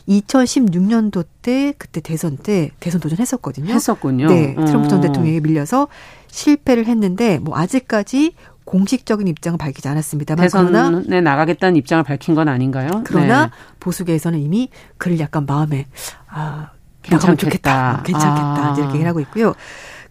[0.07, 3.73] 2016년도 때 그때 대선 때 대선 도전했었거든요.
[3.73, 4.27] 했었군요.
[4.27, 5.01] 네, 트럼프 전 어.
[5.01, 5.87] 대통령에 밀려서
[6.27, 8.33] 실패를 했는데 뭐 아직까지
[8.65, 10.35] 공식적인 입장을 밝히지 않았습니다.
[10.35, 12.89] 대선에 나가겠다는 입장을 밝힌 건 아닌가요?
[13.05, 13.51] 그러나 네.
[13.79, 15.87] 보수계에서는 이미 그를 약간 마음에
[16.27, 16.71] 아
[17.01, 18.73] 괜찮겠다, 좋겠다, 괜찮겠다 아.
[18.77, 19.53] 이렇게 얘기를 하고 있고요.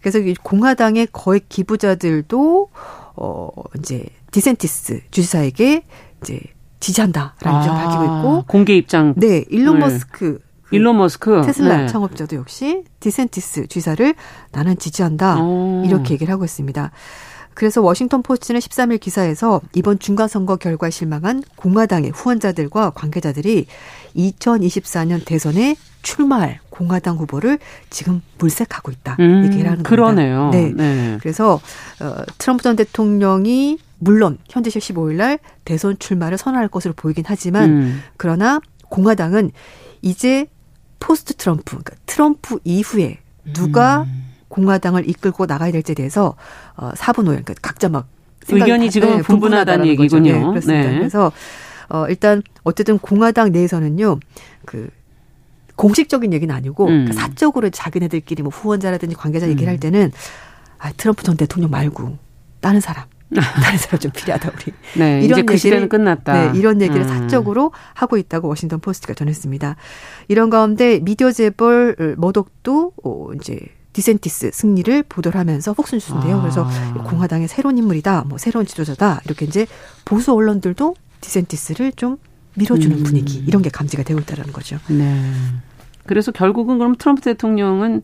[0.01, 2.69] 그래서 공화당의 거액 기부자들도
[3.15, 5.83] 어 이제 디샌티스 주지사에게
[6.21, 6.39] 이제
[6.81, 9.13] 지지한다라는 아, 입장을 밝히고 있고 공개 입장.
[9.15, 11.87] 네, 일론 머스크 그 일론 머스크 테슬라 네.
[11.87, 14.13] 창업자도 역시 디샌티스 주지사를
[14.51, 15.41] 나는 지지한다 오.
[15.41, 15.83] 어.
[15.85, 16.91] 이렇게 얘기를 하고 있습니다.
[17.53, 23.65] 그래서 워싱턴 포스트는 13일 기사에서 이번 중간 선거 결과에 실망한 공화당의 후원자들과 관계자들이
[24.15, 27.59] 2024년 대선에 출마할 공화당 후보를
[27.89, 29.17] 지금 물색하고 있다.
[29.19, 30.49] 음, 얘기를 하는 그러네요.
[30.51, 30.57] 겁니다.
[30.57, 30.73] 네.
[30.73, 31.17] 네.
[31.21, 31.59] 그래서
[31.99, 38.03] 어, 트럼프 전 대통령이 물론 현재 15일 날 대선 출마를 선언할 것으로 보이긴 하지만 음.
[38.17, 39.51] 그러나 공화당은
[40.01, 40.47] 이제
[40.99, 43.19] post 트럼프, 그러니까 트럼프 이후에
[43.53, 44.25] 누가 음.
[44.47, 46.35] 공화당을 이끌고 나가야 될지에 대해서
[46.75, 48.07] 어, 사분오열, 그러니까 각자 막
[48.49, 50.31] 의견이 지금 네, 분분하다는 얘기군요.
[50.31, 50.89] 네, 그렇습니다.
[50.89, 50.97] 네.
[50.97, 51.31] 그래서
[51.89, 54.19] 어, 일단 어쨌든 공화당 내에서는요,
[54.65, 54.89] 그
[55.75, 57.05] 공식적인 얘기는 아니고 음.
[57.05, 59.79] 그러니까 사적으로 자기네들끼리 뭐 후원자라든지 관계자 얘기를 할 음.
[59.79, 60.11] 때는
[60.79, 62.17] 아, 트럼프 전 대통령 말고
[62.61, 63.05] 다른 사람
[63.63, 64.73] 다른 사람 좀 필요하다 우리.
[64.97, 66.51] 네, 이런 그 얘기를 끝났다.
[66.51, 67.07] 네, 이런 얘기를 음.
[67.07, 69.75] 사적으로 하고 있다고 워싱턴 포스트가 전했습니다.
[70.27, 73.59] 이런 가운데 미디어 재벌 머독도 어, 이제
[73.93, 76.37] 디샌티스 승리를 보도를 하면서 폭스뉴스인데요.
[76.37, 76.41] 아.
[76.41, 76.67] 그래서
[77.05, 79.65] 공화당의 새로운 인물이다, 뭐 새로운 지도자다 이렇게 이제
[80.05, 82.17] 보수 언론들도 디샌티스를 좀
[82.55, 83.03] 밀어주는 음.
[83.03, 84.77] 분위기 이런 게 감지가 되고 있다는 거죠.
[84.87, 85.23] 네.
[86.05, 88.01] 그래서 결국은 그럼 트럼프 대통령은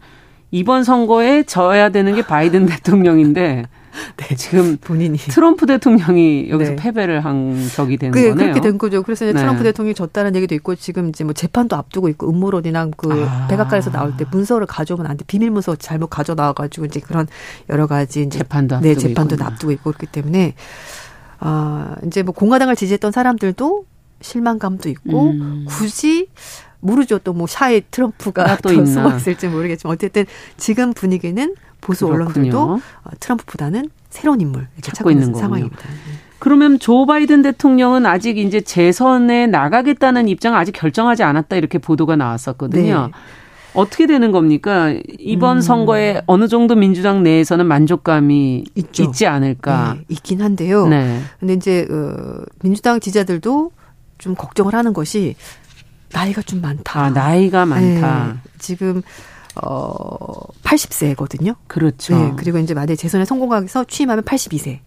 [0.52, 3.66] 이번 선거에 져야 되는 게 바이든 대통령인데
[4.18, 6.76] 네, 지금 본인이 트럼프 대통령이 여기서 네.
[6.76, 8.36] 패배를 한 적이 되는 그, 거네요.
[8.36, 9.04] 그렇게 된 거죠.
[9.04, 9.40] 그래서 이제 네.
[9.40, 13.48] 트럼프 대통령이 졌다는 얘기도 있고 지금 이제 뭐 재판도 앞두고 있고 음모론이나 그 아.
[13.48, 15.26] 백악관에서 나올 때 문서를 가져오면 안 돼.
[15.26, 17.28] 비밀 문서 잘못 가져 나와 가지고 이제 그런
[17.70, 19.48] 여러 가지 이제 재판도 네, 재판도 있군요.
[19.48, 20.54] 앞두고 있고 그렇기 때문에
[21.40, 23.86] 아, 이제 뭐 공화당을 지지했던 사람들도
[24.22, 25.66] 실망감도 있고 음.
[25.70, 26.30] 굳이
[26.80, 27.20] 모르죠.
[27.20, 30.26] 또 뭐 샤이 트럼프가 또 숨어 있을지 모르겠지만 어쨌든
[30.58, 32.26] 지금 분위기는 보수 그렇군요.
[32.26, 32.60] 언론들도
[33.04, 35.78] 어, 트럼프보다는 새로운 인물 이렇게 찾고, 있는 상황입니다.
[35.78, 35.94] 네.
[36.40, 43.08] 그러면 조 바이든 대통령은 아직 이제 재선에 나가겠다는 입장 아직 결정하지 않았다 이렇게 보도가 나왔었거든요.
[43.08, 43.12] 네.
[43.74, 44.94] 어떻게 되는 겁니까?
[45.20, 45.62] 이번 음.
[45.62, 49.04] 선거에 어느 정도 민주당 내에서는 만족감이 있죠.
[49.04, 49.96] 있지 않을까?
[49.98, 50.88] 네, 있긴 한데요.
[50.88, 51.22] 네.
[51.40, 53.72] 근데 이제 어, 민주당 지지자들도
[54.18, 55.36] 좀 걱정을 하는 것이
[56.12, 57.00] 나이가 좀 많다.
[57.00, 58.28] 아, 나이가 많다.
[58.28, 59.04] 네, 지금
[59.64, 61.56] 어 80세거든요.
[61.68, 62.18] 그렇죠.
[62.18, 64.80] 네, 그리고 이제 만약에 재선에 성공하기서 취임하면 82세.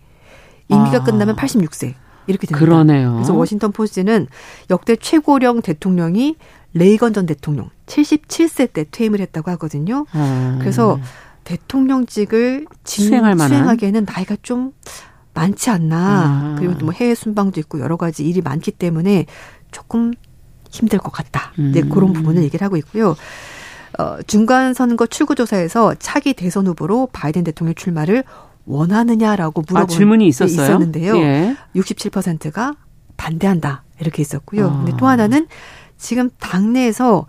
[0.69, 1.05] 임기가 아.
[1.05, 1.95] 끝나면 86세.
[2.27, 2.59] 이렇게 됩니다.
[2.59, 3.15] 그러네요.
[3.15, 4.29] 그래서 워싱턴 포스트는
[4.71, 6.37] 역대 최고령 대통령이
[6.75, 10.07] 레이건 전 대통령 77세 때 퇴임을 했다고 하거든요.
[10.15, 10.59] 음.
[10.61, 10.99] 그래서
[11.45, 14.73] 대통령직을 수행할 수행하기에는 나이가 좀
[15.35, 15.97] 많지 않나.
[15.97, 16.57] 아.
[16.59, 19.27] 그리고 뭐 해외 순방도 있고 여러 가지 일이 많기 때문에
[19.73, 20.13] 조금
[20.71, 21.53] 힘들 것 같다.
[21.59, 21.73] 음.
[21.73, 23.17] 네, 그런 부분을 얘기를 하고 있고요.
[24.01, 28.25] 어, 중간 선거 출구 조사에서 차기 대선 후보로 바이든 대통령 출마를
[28.67, 30.67] 원하느냐라고 물어본 아, 질문이 있었어요?
[30.67, 31.17] 있었는데요.
[31.19, 31.57] 예.
[31.77, 32.75] 67%가
[33.17, 34.69] 반대한다 이렇게 있었고요.
[34.69, 34.77] 아.
[34.79, 35.47] 근데 또 하나는
[35.99, 37.27] 지금 당내에서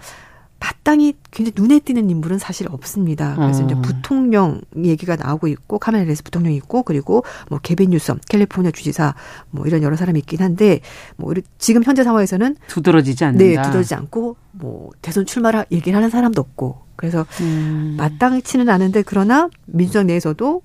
[0.61, 3.35] 마땅히 굉장히 눈에 띄는 인물은 사실 없습니다.
[3.35, 3.65] 그래서 어.
[3.65, 9.15] 이제 부통령 얘기가 나오고 있고 해리스 부통령이 있고 그리고 뭐 개빈 뉴섬 캘리포니아 주지사
[9.49, 10.81] 뭐 이런 여러 사람이 있긴 한데
[11.17, 13.43] 뭐 지금 현재 상황에서는 두드러지지 않는다.
[13.43, 17.95] 네, 두드러지지 않고 뭐 대선 출마를 얘기를 하는 사람도 없고 그래서 음.
[17.97, 20.61] 마땅치는 않은데 그러나 민주당 내에서도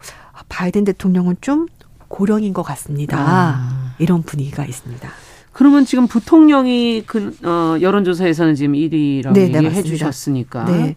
[0.50, 1.66] 바이든 대통령은 좀
[2.08, 3.16] 고령인 것 같습니다.
[3.18, 3.94] 아.
[3.98, 5.08] 이런 분위기가 있습니다.
[5.56, 10.66] 그러면 지금 부통령이 그, 어, 여론조사에서는 지금 1위라고 네, 네 얘기해 주셨으니까.
[10.66, 10.96] 네.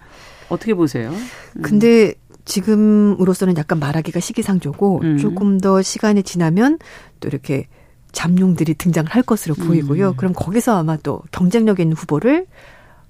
[0.50, 1.12] 어떻게 보세요?
[1.12, 1.62] 음.
[1.62, 5.18] 근데 지금으로서는 약간 말하기가 시기상조고 음.
[5.18, 6.78] 조금 더 시간이 지나면
[7.22, 7.68] 또 이렇게
[8.12, 10.10] 잠룡들이 등장을 할 것으로 보이고요.
[10.10, 10.14] 음.
[10.18, 12.46] 그럼 거기서 아마 또 경쟁력 있는 후보를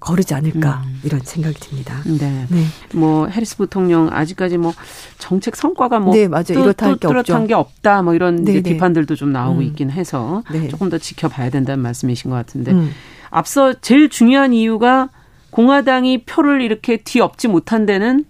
[0.00, 1.00] 거르지 않을까 음.
[1.04, 2.02] 이런 생각이 듭니다.
[2.06, 2.46] 네.
[2.48, 2.64] 네.
[2.94, 4.72] 뭐 해리스 부통령 아직까지 뭐
[5.18, 6.44] 정책 성과가 뭐 네, 맞아요.
[6.48, 8.62] 이렇다 할게 뚜렷한 게 없다 뭐 이런 네, 네.
[8.62, 9.62] 비판들도 좀 나오고 음.
[9.62, 10.68] 있긴 해서 네.
[10.68, 12.90] 조금 더 지켜봐야 된다는 말씀이신 것 같은데 음.
[13.28, 15.10] 앞서 제일 중요한 이유가
[15.50, 18.24] 공화당이 표를 이렇게 뒤엎지 못한 데는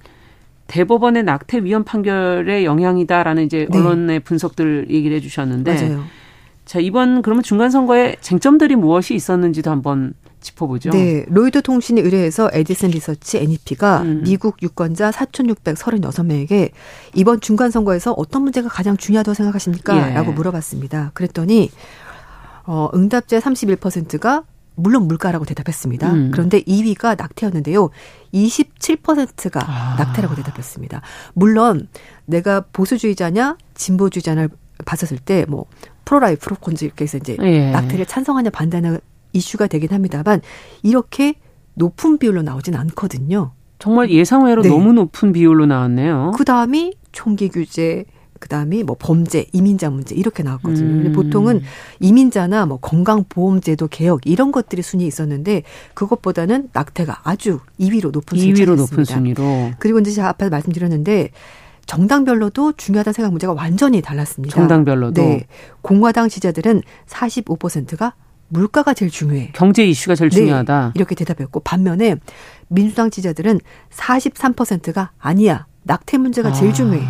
[0.67, 3.79] 대법원의 낙태 위헌 판결의 영향이다라는 이제 네.
[3.79, 6.05] 언론의 분석들 얘기를 해주셨는데 맞아요.
[6.65, 10.91] 자 이번 그러면 중간 선거에 쟁점들이 무엇이 있었는지도 한번 짚어보죠.
[10.91, 14.23] 네, 로이드 통신에 의뢰해서 에디슨 리서치 NEP가 음.
[14.25, 16.71] 미국 유권자 4,636명에게
[17.15, 20.11] 이번 중간 선거에서 어떤 문제가 가장 중요하다고 생각하십니까?
[20.11, 20.15] 예.
[20.15, 21.11] 라고 물어봤습니다.
[21.15, 21.71] 그랬더니
[22.65, 24.45] 어, 응답자 31%가
[24.77, 26.13] 물론 물가라고 대답했습니다.
[26.13, 26.31] 음.
[26.33, 27.91] 그런데 2위가 낙태였는데요.
[28.33, 29.97] 27%가 아.
[29.99, 31.03] 낙태라고 대답했습니다.
[31.35, 31.89] 물론
[32.25, 34.49] 내가 보수주의자냐 진보주의자냐
[34.87, 35.67] 봤었을 때 뭐
[36.11, 37.71] pro-life pro-cons 이렇게 해서 이제 예.
[37.71, 38.99] 낙태를 찬성하냐 반대하냐
[39.33, 40.41] 이슈가 되긴 합니다만
[40.83, 41.35] 이렇게
[41.75, 43.53] 높은 비율로 나오진 않거든요.
[43.79, 44.69] 정말 예상외로 네.
[44.69, 46.33] 너무 높은 비율로 나왔네요.
[46.37, 48.05] 그 다음이 총기 규제,
[48.39, 50.87] 그 다음이 뭐 범죄, 이민자 문제 이렇게 나왔거든요.
[50.87, 51.03] 음.
[51.03, 51.63] 근데 보통은
[52.01, 55.63] 이민자나 뭐 건강보험제도 개혁 이런 것들이 순위에 있었는데
[55.95, 59.73] 그것보다는 낙태가 아주 2위로 높은 2위로 높은 순위로.
[59.79, 61.31] 그리고 이제 제가 앞에 말씀드렸는데
[61.87, 64.55] 정당별로도 중요하다는 생각 문제가 완전히 달랐습니다.
[64.55, 65.21] 정당별로도.
[65.21, 65.47] 네.
[65.83, 68.15] 공화당 지지자들은 45%가
[68.51, 69.51] 물가가 제일 중요해.
[69.55, 70.87] 경제 이슈가 제일 중요하다.
[70.89, 72.17] 네, 이렇게 대답했고 반면에
[72.69, 75.67] 민주당 지지자들은 43%가 아니야.
[75.85, 77.03] 낙태 문제가 제일 중요해.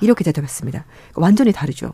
[0.00, 0.84] 이렇게 대답했습니다.
[1.14, 1.92] 완전히 다르죠.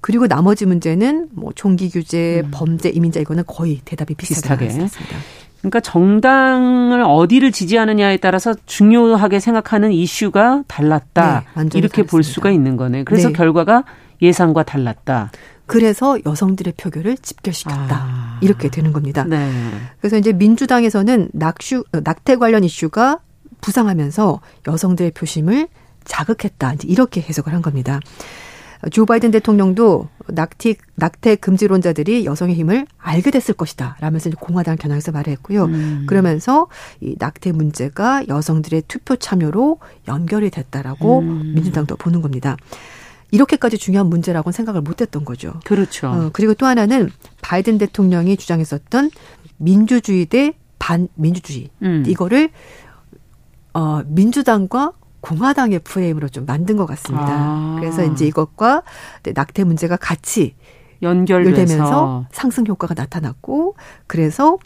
[0.00, 2.50] 그리고 나머지 문제는 뭐 총기 규제, 음.
[2.50, 4.66] 범죄, 이민자 이거는 거의 대답이 비슷하게.
[4.66, 5.16] 했습니다.
[5.58, 11.44] 그러니까 정당을 어디를 지지하느냐에 따라서 중요하게 생각하는 이슈가 달랐다.
[11.56, 12.10] 네, 이렇게 다릅니다.
[12.10, 13.04] 볼 수가 있는 거네.
[13.04, 13.34] 그래서 네.
[13.34, 13.84] 결과가
[14.22, 15.30] 예상과 달랐다.
[15.70, 17.96] 그래서 여성들의 표결을 집결시켰다.
[17.96, 18.38] 아.
[18.42, 19.24] 이렇게 되는 겁니다.
[19.24, 19.50] 네.
[20.00, 23.20] 그래서 이제 민주당에서는 낙슈, 낙태 관련 이슈가
[23.60, 25.68] 부상하면서 여성들의 표심을
[26.04, 26.74] 자극했다.
[26.84, 28.00] 이렇게 해석을 한 겁니다.
[28.90, 33.96] 조 바이든 대통령도 낙태, 낙태 금지론자들이 여성의 힘을 알게 됐을 것이다.
[34.00, 35.64] 라면서 공화당 겨냥해서 말을 했고요.
[35.66, 36.04] 음.
[36.08, 36.66] 그러면서
[37.00, 41.52] 이 낙태 문제가 여성들의 투표 참여로 연결이 됐다라고 음.
[41.54, 42.56] 민주당도 보는 겁니다.
[43.30, 45.54] 이렇게까지 중요한 문제라고는 생각을 못 했던 거죠.
[45.64, 46.08] 그렇죠.
[46.08, 47.10] 어, 그리고 또 하나는
[47.42, 49.10] 바이든 대통령이 주장했었던
[49.56, 51.70] 민주주의 대 반민주주의.
[51.82, 52.04] 음.
[52.06, 52.50] 이거를
[53.72, 57.28] 어, 민주당과 공화당의 프레임으로 좀 만든 것 같습니다.
[57.28, 57.76] 아.
[57.78, 58.82] 그래서 이제 이것과
[59.34, 60.54] 낙태 문제가 같이
[61.02, 63.74] 연결되면서 상승 효과가 나타났고
[64.06, 64.58] 그래서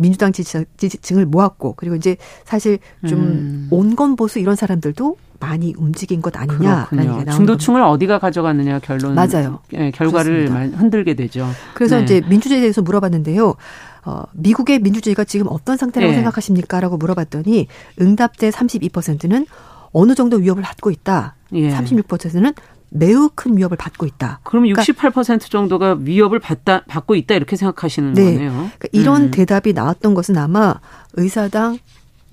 [0.00, 3.68] 민주당 지지층을 모았고 그리고 이제 사실 좀 음.
[3.70, 9.60] 온건 보수 이런 사람들도 많이 움직인 것 아니냐라는 게 중도층을 어디가 가져갔느냐 결론 맞아요.
[9.74, 10.78] 예, 결과를 그렇습니다.
[10.78, 11.46] 흔들게 되죠.
[11.74, 12.02] 그래서 네.
[12.04, 13.54] 이제 민주주의에 대해서 물어봤는데요.
[14.04, 16.16] 어, 미국의 민주주의가 지금 어떤 상태라고 네.
[16.16, 17.66] 생각하십니까?라고 물어봤더니
[18.00, 19.46] 응답대 32%는
[19.92, 21.34] 어느 정도 위협을 받고 있다.
[21.54, 21.70] 예.
[21.70, 22.52] 36%는
[22.90, 24.40] 매우 큰 위협을 받고 있다.
[24.42, 28.34] 그럼 68% 그러니까, 정도가 위협을 받다 받고 있다 이렇게 생각하시는 네.
[28.34, 28.50] 거네요.
[28.50, 29.30] 그러니까 이런 음.
[29.30, 30.74] 대답이 나왔던 것은 아마
[31.14, 31.78] 의사당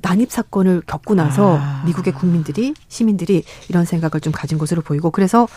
[0.01, 1.83] 난입 사건을 겪고 나서 아.
[1.85, 5.47] 미국의 국민들이 시민들이 이런 생각을 좀 가진 것으로 보이고 그래서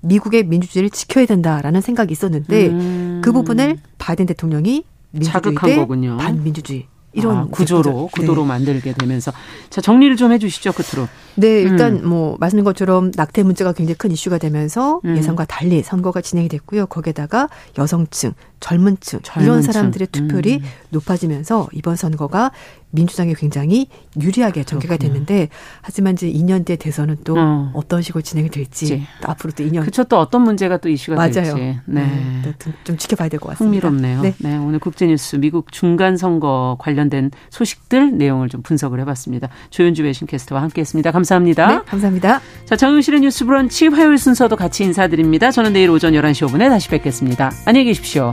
[0.00, 3.20] 미국의 민주주의를 지켜야 된다라는 생각이 있었는데 음.
[3.22, 5.86] 그 부분을 바이든 대통령이 민주주의 대
[6.18, 8.20] 반민주주의 이런 아, 구조로 네.
[8.20, 9.32] 구도로 만들게 되면서
[9.68, 11.08] 자 정리를 좀 해주시죠 끝으로.
[11.34, 12.08] 네 일단 음.
[12.08, 15.16] 뭐 말씀인 것처럼 낙태 문제가 굉장히 큰 이슈가 되면서 음.
[15.16, 16.86] 예상과 달리 선거가 진행이 됐고요.
[16.86, 17.48] 거기에다가
[17.78, 20.68] 여성층, 젊은 층 젊은 이런 사람들의 투표율이 음.
[20.90, 22.52] 높아지면서 이번 선거가
[22.92, 23.86] 민주당이 굉장히
[24.20, 25.48] 유리하게 전개가 됐는데
[25.80, 27.72] 하지만 이제 2년 뒤에 대선은 또 어.
[27.88, 31.30] 떤 식으로 진행이 될지 또 앞으로 또 2년 그렇죠 또 어떤 문제가 또 이슈가 맞아요.
[31.32, 32.54] 될지 네, 네.
[32.58, 33.88] 좀, 좀 지켜봐야 될 것 같습니다.
[33.88, 34.22] 흥미롭네요.
[34.22, 34.34] 네.
[34.38, 39.48] 네 오늘 국제뉴스 미국 중간 선거 관련된 소식들 내용을 좀 분석을 해봤습니다.
[39.70, 41.12] 조윤주 외신 캐스터와 함께했습니다.
[41.12, 41.66] 감사합니다.
[41.68, 42.40] 네, 감사합니다.
[42.66, 45.50] 자 정윤실의 뉴스브런치 화요일 순서도 같이 인사드립니다.
[45.52, 47.50] 저는 내일 오전 11시 5분에 다시 뵙겠습니다.
[47.66, 48.32] 안녕히 계십시오.